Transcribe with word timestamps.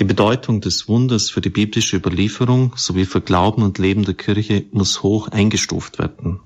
Die 0.00 0.04
Bedeutung 0.04 0.60
des 0.60 0.88
Wunders 0.88 1.30
für 1.30 1.40
die 1.40 1.50
biblische 1.50 1.96
Überlieferung 1.96 2.72
sowie 2.74 3.04
für 3.04 3.20
Glauben 3.20 3.62
und 3.62 3.78
Leben 3.78 4.04
der 4.04 4.14
Kirche 4.14 4.64
muss 4.72 5.04
hoch 5.04 5.28
eingestuft 5.28 6.00
werden. 6.00 6.40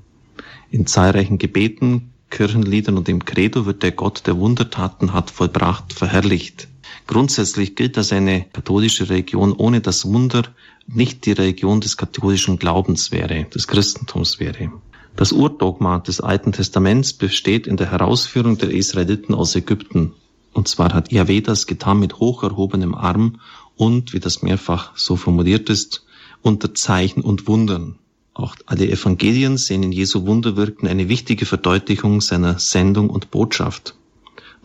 In 0.71 0.87
zahlreichen 0.87 1.39
Gebeten, 1.39 2.13
Kirchenliedern 2.29 2.99
und 2.99 3.09
im 3.09 3.25
Credo 3.25 3.65
wird 3.65 3.83
der 3.83 3.93
Gott, 3.93 4.27
der 4.27 4.37
Wundertaten 4.37 5.15
hat 5.15 5.31
vollbracht, 5.31 5.95
verherrlicht. 5.95 6.69
Grundsätzlich 7.07 7.75
gilt, 7.75 7.97
dass 7.97 8.13
eine 8.13 8.45
katholische 8.53 9.09
Religion 9.09 9.55
ohne 9.55 9.81
das 9.81 10.05
Wunder 10.05 10.43
nicht 10.87 11.25
die 11.25 11.33
Religion 11.33 11.81
des 11.81 11.97
katholischen 11.97 12.59
Glaubens 12.59 13.13
wäre, 13.13 13.45
des 13.45 13.67
Christentums 13.67 14.41
wäre. 14.41 14.71
Das 15.17 15.33
Urdogma 15.33 16.01
des 16.01 16.21
Alten 16.21 16.53
Testaments 16.53 17.15
besteht 17.15 17.67
in 17.67 17.79
der 17.79 17.91
Herausführung 17.91 18.59
der 18.59 18.73
Israeliten 18.73 19.35
aus 19.35 19.57
Ägypten. 19.57 20.13
Und 20.53 20.69
zwar 20.69 20.93
hat 20.95 21.13
Yahweh 21.13 21.41
das 21.41 21.67
getan 21.67 22.01
mit 22.01 22.19
hoch 22.19 22.43
erhobenem 22.43 22.95
Arm 22.95 23.41
und, 23.77 24.13
wie 24.13 24.21
das 24.21 24.43
mehrfach 24.43 24.97
so 24.97 25.17
formuliert 25.17 25.71
ist, 25.71 26.05
unter 26.43 26.75
Zeichen 26.75 27.23
und 27.23 27.47
Wundern. 27.47 27.97
Auch 28.35 28.55
alle 28.67 28.89
Evangelien 28.89 29.59
sehen 29.59 29.83
in 29.83 29.93
Jesu 29.93 30.27
Wunderwirken 30.27 30.89
eine 30.89 31.09
wichtige 31.09 31.45
Verdeutlichung 31.45 32.21
seiner 32.21 32.59
Sendung 32.59 33.11
und 33.11 33.31
Botschaft. 33.31 33.95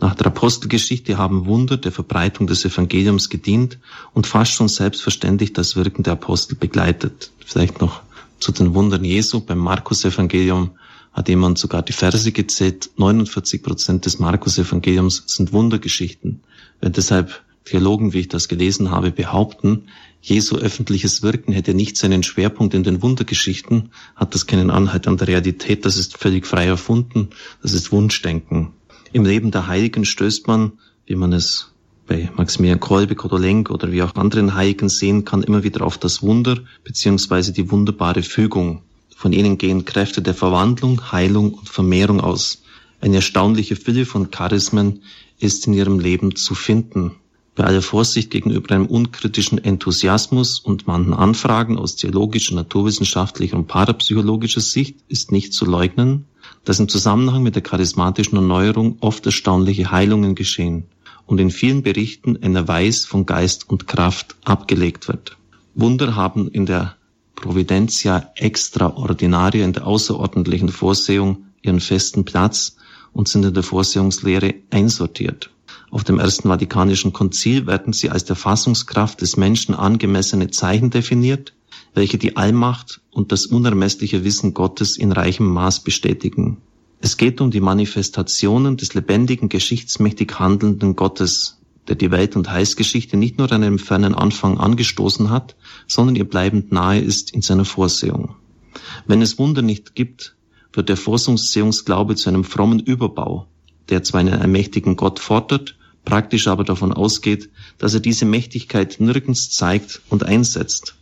Nach 0.00 0.14
der 0.14 0.26
Apostelgeschichte 0.26 1.18
haben 1.18 1.46
Wunder 1.46 1.76
der 1.76 1.92
Verbreitung 1.92 2.46
des 2.46 2.64
Evangeliums 2.64 3.30
gedient 3.30 3.78
und 4.12 4.26
fast 4.26 4.52
schon 4.52 4.68
selbstverständlich 4.68 5.52
das 5.52 5.76
Wirken 5.76 6.02
der 6.02 6.14
Apostel 6.14 6.56
begleitet. 6.56 7.30
Vielleicht 7.44 7.80
noch 7.80 8.02
zu 8.38 8.52
den 8.52 8.74
Wundern 8.74 9.04
Jesu. 9.04 9.40
Beim 9.40 9.58
Markus-Evangelium 9.58 10.72
hat 11.14 11.28
jemand 11.28 11.58
sogar 11.58 11.82
die 11.82 11.92
Verse 11.92 12.30
gezählt. 12.32 12.90
49 12.96 13.62
Prozent 13.62 14.04
des 14.04 14.18
Markus-Evangeliums 14.18 15.24
sind 15.26 15.52
Wundergeschichten. 15.52 16.42
Wenn 16.80 16.92
deshalb 16.92 17.42
Theologen, 17.64 18.12
wie 18.12 18.20
ich 18.20 18.28
das 18.28 18.48
gelesen 18.48 18.90
habe, 18.90 19.10
behaupten, 19.10 19.84
Jesu 20.20 20.56
öffentliches 20.56 21.22
Wirken 21.22 21.52
hätte 21.52 21.72
nicht 21.72 21.96
seinen 21.96 22.22
Schwerpunkt 22.22 22.74
in 22.74 22.82
den 22.82 23.00
Wundergeschichten, 23.00 23.90
hat 24.16 24.34
das 24.34 24.46
keinen 24.46 24.70
Anhalt 24.70 25.06
an 25.06 25.16
der 25.16 25.28
Realität, 25.28 25.86
das 25.86 25.96
ist 25.96 26.18
völlig 26.18 26.46
frei 26.46 26.66
erfunden, 26.66 27.30
das 27.62 27.72
ist 27.72 27.92
Wunschdenken. 27.92 28.72
Im 29.12 29.24
Leben 29.24 29.50
der 29.50 29.66
Heiligen 29.66 30.04
stößt 30.04 30.46
man, 30.46 30.72
wie 31.06 31.14
man 31.14 31.32
es 31.32 31.72
bei 32.06 32.30
Maximilian 32.36 32.80
Kolbe, 32.80 33.14
Kodolenk 33.14 33.70
oder 33.70 33.92
wie 33.92 34.02
auch 34.02 34.14
anderen 34.16 34.54
Heiligen 34.54 34.88
sehen 34.88 35.24
kann, 35.24 35.42
immer 35.42 35.62
wieder 35.62 35.86
auf 35.86 35.96
das 35.96 36.22
Wunder 36.22 36.58
beziehungsweise 36.82 37.52
die 37.52 37.70
wunderbare 37.70 38.22
Fügung. 38.22 38.82
Von 39.24 39.32
ihnen 39.32 39.56
gehen 39.56 39.86
Kräfte 39.86 40.20
der 40.20 40.34
Verwandlung, 40.34 41.10
Heilung 41.10 41.54
und 41.54 41.70
Vermehrung 41.70 42.20
aus. 42.20 42.62
Eine 43.00 43.16
erstaunliche 43.16 43.74
Fülle 43.74 44.04
von 44.04 44.30
Charismen 44.30 45.00
ist 45.38 45.66
in 45.66 45.72
ihrem 45.72 45.98
Leben 45.98 46.36
zu 46.36 46.54
finden. 46.54 47.12
Bei 47.54 47.64
aller 47.64 47.80
Vorsicht 47.80 48.30
gegenüber 48.30 48.74
einem 48.74 48.84
unkritischen 48.84 49.56
Enthusiasmus 49.56 50.58
und 50.58 50.86
manchen 50.86 51.14
Anfragen 51.14 51.78
aus 51.78 51.96
theologischer, 51.96 52.54
naturwissenschaftlicher 52.54 53.56
und 53.56 53.66
parapsychologischer 53.66 54.60
Sicht 54.60 54.98
ist 55.08 55.32
nicht 55.32 55.54
zu 55.54 55.64
leugnen, 55.64 56.26
dass 56.66 56.78
im 56.78 56.90
Zusammenhang 56.90 57.42
mit 57.42 57.54
der 57.54 57.62
charismatischen 57.62 58.36
Erneuerung 58.36 58.98
oft 59.00 59.24
erstaunliche 59.24 59.90
Heilungen 59.90 60.34
geschehen 60.34 60.84
und 61.24 61.40
in 61.40 61.50
vielen 61.50 61.82
Berichten 61.82 62.36
ein 62.42 62.54
Erweis 62.54 63.06
von 63.06 63.24
Geist 63.24 63.70
und 63.70 63.86
Kraft 63.86 64.36
abgelegt 64.44 65.08
wird. 65.08 65.38
Wunder 65.74 66.14
haben 66.14 66.48
in 66.48 66.66
der 66.66 66.96
Providentia 67.36 68.30
Extraordinaria, 68.36 69.64
in 69.64 69.72
der 69.72 69.86
außerordentlichen 69.86 70.68
Vorsehung, 70.68 71.46
ihren 71.62 71.80
festen 71.80 72.24
Platz 72.24 72.76
und 73.12 73.28
sind 73.28 73.44
in 73.44 73.54
der 73.54 73.62
Vorsehungslehre 73.62 74.54
einsortiert. 74.70 75.50
Auf 75.90 76.04
dem 76.04 76.18
Ersten 76.18 76.48
Vatikanischen 76.48 77.12
Konzil 77.12 77.66
werden 77.66 77.92
sie 77.92 78.10
als 78.10 78.24
der 78.24 78.36
Fassungskraft 78.36 79.20
des 79.20 79.36
Menschen 79.36 79.74
angemessene 79.74 80.50
Zeichen 80.50 80.90
definiert, 80.90 81.54
welche 81.94 82.18
die 82.18 82.36
Allmacht 82.36 83.00
und 83.12 83.30
das 83.30 83.46
unermessliche 83.46 84.24
Wissen 84.24 84.54
Gottes 84.54 84.96
in 84.96 85.12
reichem 85.12 85.46
Maß 85.46 85.80
bestätigen. 85.80 86.58
Es 87.00 87.16
geht 87.16 87.40
um 87.40 87.50
die 87.50 87.60
Manifestationen 87.60 88.76
des 88.76 88.94
lebendigen, 88.94 89.48
geschichtsmächtig 89.48 90.38
handelnden 90.38 90.96
Gottes, 90.96 91.60
der 91.88 91.96
die 91.96 92.10
Welt- 92.10 92.36
und 92.36 92.50
Heilsgeschichte 92.50 93.16
nicht 93.16 93.38
nur 93.38 93.50
an 93.52 93.62
einem 93.62 93.78
fernen 93.78 94.14
Anfang 94.14 94.58
angestoßen 94.58 95.30
hat, 95.30 95.56
sondern 95.86 96.16
ihr 96.16 96.28
bleibend 96.28 96.72
nahe 96.72 97.00
ist 97.00 97.32
in 97.32 97.42
seiner 97.42 97.64
Vorsehung. 97.64 98.36
Wenn 99.06 99.22
es 99.22 99.38
Wunder 99.38 99.62
nicht 99.62 99.94
gibt, 99.94 100.34
wird 100.72 100.88
der 100.88 100.96
Vorsehungsglaube 100.96 102.16
zu 102.16 102.28
einem 102.28 102.44
frommen 102.44 102.80
Überbau, 102.80 103.46
der 103.88 104.02
zwar 104.02 104.20
einen 104.20 104.40
allmächtigen 104.40 104.96
Gott 104.96 105.20
fordert, 105.20 105.76
praktisch 106.04 106.48
aber 106.48 106.64
davon 106.64 106.92
ausgeht, 106.92 107.50
dass 107.78 107.94
er 107.94 108.00
diese 108.00 108.24
Mächtigkeit 108.24 108.96
nirgends 108.98 109.50
zeigt 109.50 110.02
und 110.08 110.24
einsetzt. 110.24 110.96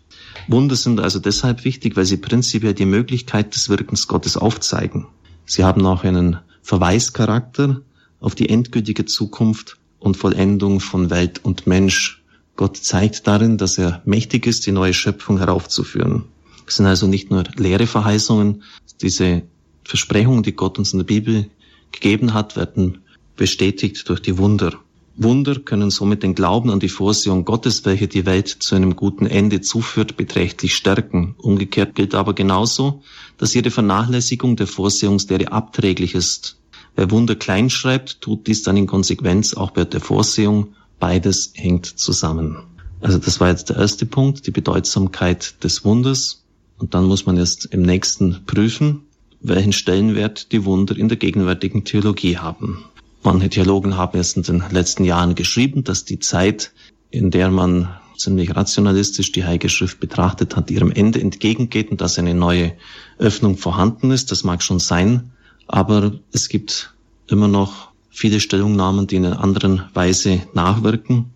Wunder 0.48 0.76
sind 0.76 1.00
also 1.00 1.18
deshalb 1.18 1.64
wichtig, 1.64 1.96
weil 1.96 2.04
sie 2.04 2.16
prinzipiell 2.16 2.74
die 2.74 2.86
Möglichkeit 2.86 3.54
des 3.54 3.68
Wirkens 3.68 4.08
Gottes 4.08 4.36
aufzeigen. 4.36 5.06
Sie 5.44 5.64
haben 5.64 5.84
auch 5.86 6.04
einen 6.04 6.38
Verweischarakter 6.62 7.82
auf 8.20 8.34
die 8.34 8.48
endgültige 8.48 9.04
Zukunft 9.04 9.78
und 10.02 10.16
Vollendung 10.16 10.80
von 10.80 11.10
Welt 11.10 11.44
und 11.44 11.66
Mensch. 11.66 12.22
Gott 12.56 12.76
zeigt 12.76 13.26
darin, 13.26 13.56
dass 13.56 13.78
er 13.78 14.02
mächtig 14.04 14.46
ist, 14.46 14.66
die 14.66 14.72
neue 14.72 14.94
Schöpfung 14.94 15.38
heraufzuführen. 15.38 16.24
Es 16.66 16.76
sind 16.76 16.86
also 16.86 17.06
nicht 17.06 17.30
nur 17.30 17.44
leere 17.56 17.86
Verheißungen, 17.86 18.62
diese 19.00 19.42
Versprechungen, 19.84 20.42
die 20.42 20.52
Gott 20.52 20.78
uns 20.78 20.92
in 20.92 20.98
der 20.98 21.06
Bibel 21.06 21.50
gegeben 21.90 22.34
hat, 22.34 22.56
werden 22.56 22.98
bestätigt 23.36 24.08
durch 24.08 24.20
die 24.20 24.38
Wunder. 24.38 24.78
Wunder 25.16 25.56
können 25.56 25.90
somit 25.90 26.22
den 26.22 26.34
Glauben 26.34 26.70
an 26.70 26.80
die 26.80 26.88
Vorsehung 26.88 27.44
Gottes, 27.44 27.84
welche 27.84 28.08
die 28.08 28.24
Welt 28.24 28.48
zu 28.48 28.74
einem 28.74 28.96
guten 28.96 29.26
Ende 29.26 29.60
zuführt, 29.60 30.16
beträchtlich 30.16 30.74
stärken. 30.74 31.34
Umgekehrt 31.38 31.94
gilt 31.94 32.14
aber 32.14 32.34
genauso, 32.34 33.02
dass 33.36 33.52
jede 33.52 33.70
Vernachlässigung 33.70 34.56
der 34.56 34.66
Vorsehungslehre 34.66 35.52
abträglich 35.52 36.14
ist. 36.14 36.61
Wer 36.94 37.10
Wunder 37.10 37.34
klein 37.34 37.70
schreibt, 37.70 38.20
tut 38.20 38.46
dies 38.46 38.62
dann 38.62 38.76
in 38.76 38.86
Konsequenz 38.86 39.54
auch 39.54 39.70
bei 39.70 39.84
der 39.84 40.00
Vorsehung. 40.00 40.74
Beides 40.98 41.52
hängt 41.54 41.86
zusammen. 41.86 42.58
Also 43.00 43.18
das 43.18 43.40
war 43.40 43.48
jetzt 43.48 43.70
der 43.70 43.76
erste 43.76 44.06
Punkt, 44.06 44.46
die 44.46 44.50
Bedeutsamkeit 44.52 45.62
des 45.64 45.84
Wunders. 45.84 46.44
Und 46.78 46.94
dann 46.94 47.04
muss 47.04 47.26
man 47.26 47.36
erst 47.36 47.66
im 47.66 47.82
nächsten 47.82 48.44
prüfen, 48.44 49.02
welchen 49.40 49.72
Stellenwert 49.72 50.52
die 50.52 50.64
Wunder 50.64 50.96
in 50.96 51.08
der 51.08 51.16
gegenwärtigen 51.16 51.84
Theologie 51.84 52.38
haben. 52.38 52.84
Manche 53.24 53.48
Theologen 53.48 53.96
haben 53.96 54.16
erst 54.16 54.36
in 54.36 54.42
den 54.42 54.64
letzten 54.70 55.04
Jahren 55.04 55.34
geschrieben, 55.34 55.84
dass 55.84 56.04
die 56.04 56.18
Zeit, 56.18 56.72
in 57.10 57.30
der 57.30 57.50
man 57.50 57.88
ziemlich 58.16 58.54
rationalistisch 58.54 59.32
die 59.32 59.44
Heilige 59.44 59.68
Schrift 59.68 59.98
betrachtet 59.98 60.56
hat, 60.56 60.70
ihrem 60.70 60.92
Ende 60.92 61.20
entgegengeht 61.20 61.90
und 61.90 62.00
dass 62.00 62.18
eine 62.18 62.34
neue 62.34 62.72
Öffnung 63.18 63.56
vorhanden 63.56 64.10
ist. 64.10 64.30
Das 64.30 64.44
mag 64.44 64.62
schon 64.62 64.78
sein, 64.78 65.31
aber 65.72 66.12
es 66.32 66.50
gibt 66.50 66.92
immer 67.28 67.48
noch 67.48 67.88
viele 68.10 68.40
Stellungnahmen, 68.40 69.06
die 69.06 69.16
in 69.16 69.24
einer 69.24 69.40
anderen 69.40 69.84
Weise 69.94 70.42
nachwirken 70.52 71.32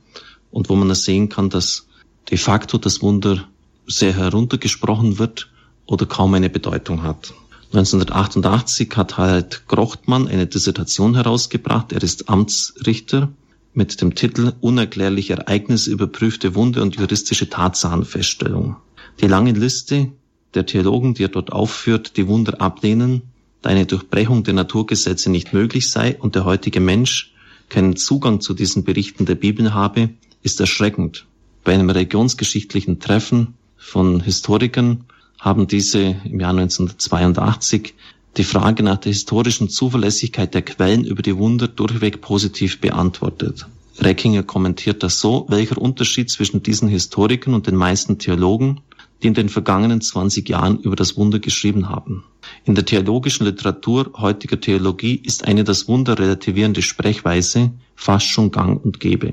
und 0.50 0.68
wo 0.68 0.76
man 0.76 0.94
sehen 0.94 1.30
kann, 1.30 1.48
dass 1.48 1.86
de 2.30 2.36
facto 2.36 2.76
das 2.76 3.00
Wunder 3.00 3.48
sehr 3.86 4.14
heruntergesprochen 4.14 5.18
wird 5.18 5.50
oder 5.86 6.04
kaum 6.04 6.34
eine 6.34 6.50
Bedeutung 6.50 7.02
hat. 7.02 7.32
1988 7.72 8.94
hat 8.94 9.16
halt 9.16 9.66
Grochtmann 9.68 10.28
eine 10.28 10.46
Dissertation 10.46 11.14
herausgebracht. 11.14 11.92
Er 11.92 12.02
ist 12.02 12.28
Amtsrichter 12.28 13.30
mit 13.72 14.02
dem 14.02 14.14
Titel 14.14 14.52
Unerklärliche 14.60 15.34
Ereignisse, 15.34 15.90
überprüfte 15.90 16.54
Wunde 16.54 16.82
und 16.82 16.96
juristische 16.96 17.48
Tatsachenfeststellung. 17.48 18.76
Die 19.22 19.28
lange 19.28 19.52
Liste 19.52 20.12
der 20.52 20.66
Theologen, 20.66 21.14
die 21.14 21.24
er 21.24 21.28
dort 21.28 21.52
aufführt, 21.52 22.18
die 22.18 22.28
Wunder 22.28 22.60
ablehnen, 22.60 23.22
da 23.66 23.70
eine 23.70 23.84
Durchbrechung 23.84 24.44
der 24.44 24.54
Naturgesetze 24.54 25.28
nicht 25.28 25.52
möglich 25.52 25.90
sei 25.90 26.16
und 26.20 26.36
der 26.36 26.44
heutige 26.44 26.78
Mensch 26.78 27.32
keinen 27.68 27.96
Zugang 27.96 28.40
zu 28.40 28.54
diesen 28.54 28.84
Berichten 28.84 29.26
der 29.26 29.34
Bibel 29.34 29.74
habe, 29.74 30.10
ist 30.42 30.60
erschreckend. 30.60 31.26
Bei 31.64 31.74
einem 31.74 31.90
religionsgeschichtlichen 31.90 33.00
Treffen 33.00 33.54
von 33.76 34.20
Historikern 34.20 35.04
haben 35.40 35.66
diese 35.66 36.14
im 36.24 36.38
Jahr 36.38 36.50
1982 36.50 37.94
die 38.36 38.44
Frage 38.44 38.84
nach 38.84 38.98
der 38.98 39.12
historischen 39.12 39.68
Zuverlässigkeit 39.68 40.54
der 40.54 40.62
Quellen 40.62 41.04
über 41.04 41.22
die 41.22 41.36
Wunder 41.36 41.66
durchweg 41.66 42.20
positiv 42.20 42.80
beantwortet. 42.80 43.66
Reckinger 43.98 44.44
kommentiert 44.44 45.02
das 45.02 45.18
so, 45.18 45.46
welcher 45.48 45.78
Unterschied 45.78 46.30
zwischen 46.30 46.62
diesen 46.62 46.88
Historikern 46.88 47.54
und 47.54 47.66
den 47.66 47.76
meisten 47.76 48.18
Theologen, 48.18 48.80
die 49.22 49.28
in 49.28 49.34
den 49.34 49.48
vergangenen 49.48 50.00
20 50.00 50.48
Jahren 50.48 50.78
über 50.78 50.96
das 50.96 51.16
Wunder 51.16 51.38
geschrieben 51.38 51.88
haben. 51.88 52.24
In 52.64 52.74
der 52.74 52.84
theologischen 52.84 53.46
Literatur 53.46 54.12
heutiger 54.16 54.60
Theologie 54.60 55.14
ist 55.14 55.46
eine 55.46 55.64
das 55.64 55.88
Wunder 55.88 56.18
relativierende 56.18 56.82
Sprechweise 56.82 57.72
fast 57.94 58.26
schon 58.26 58.50
gang 58.50 58.84
und 58.84 59.00
gäbe. 59.00 59.32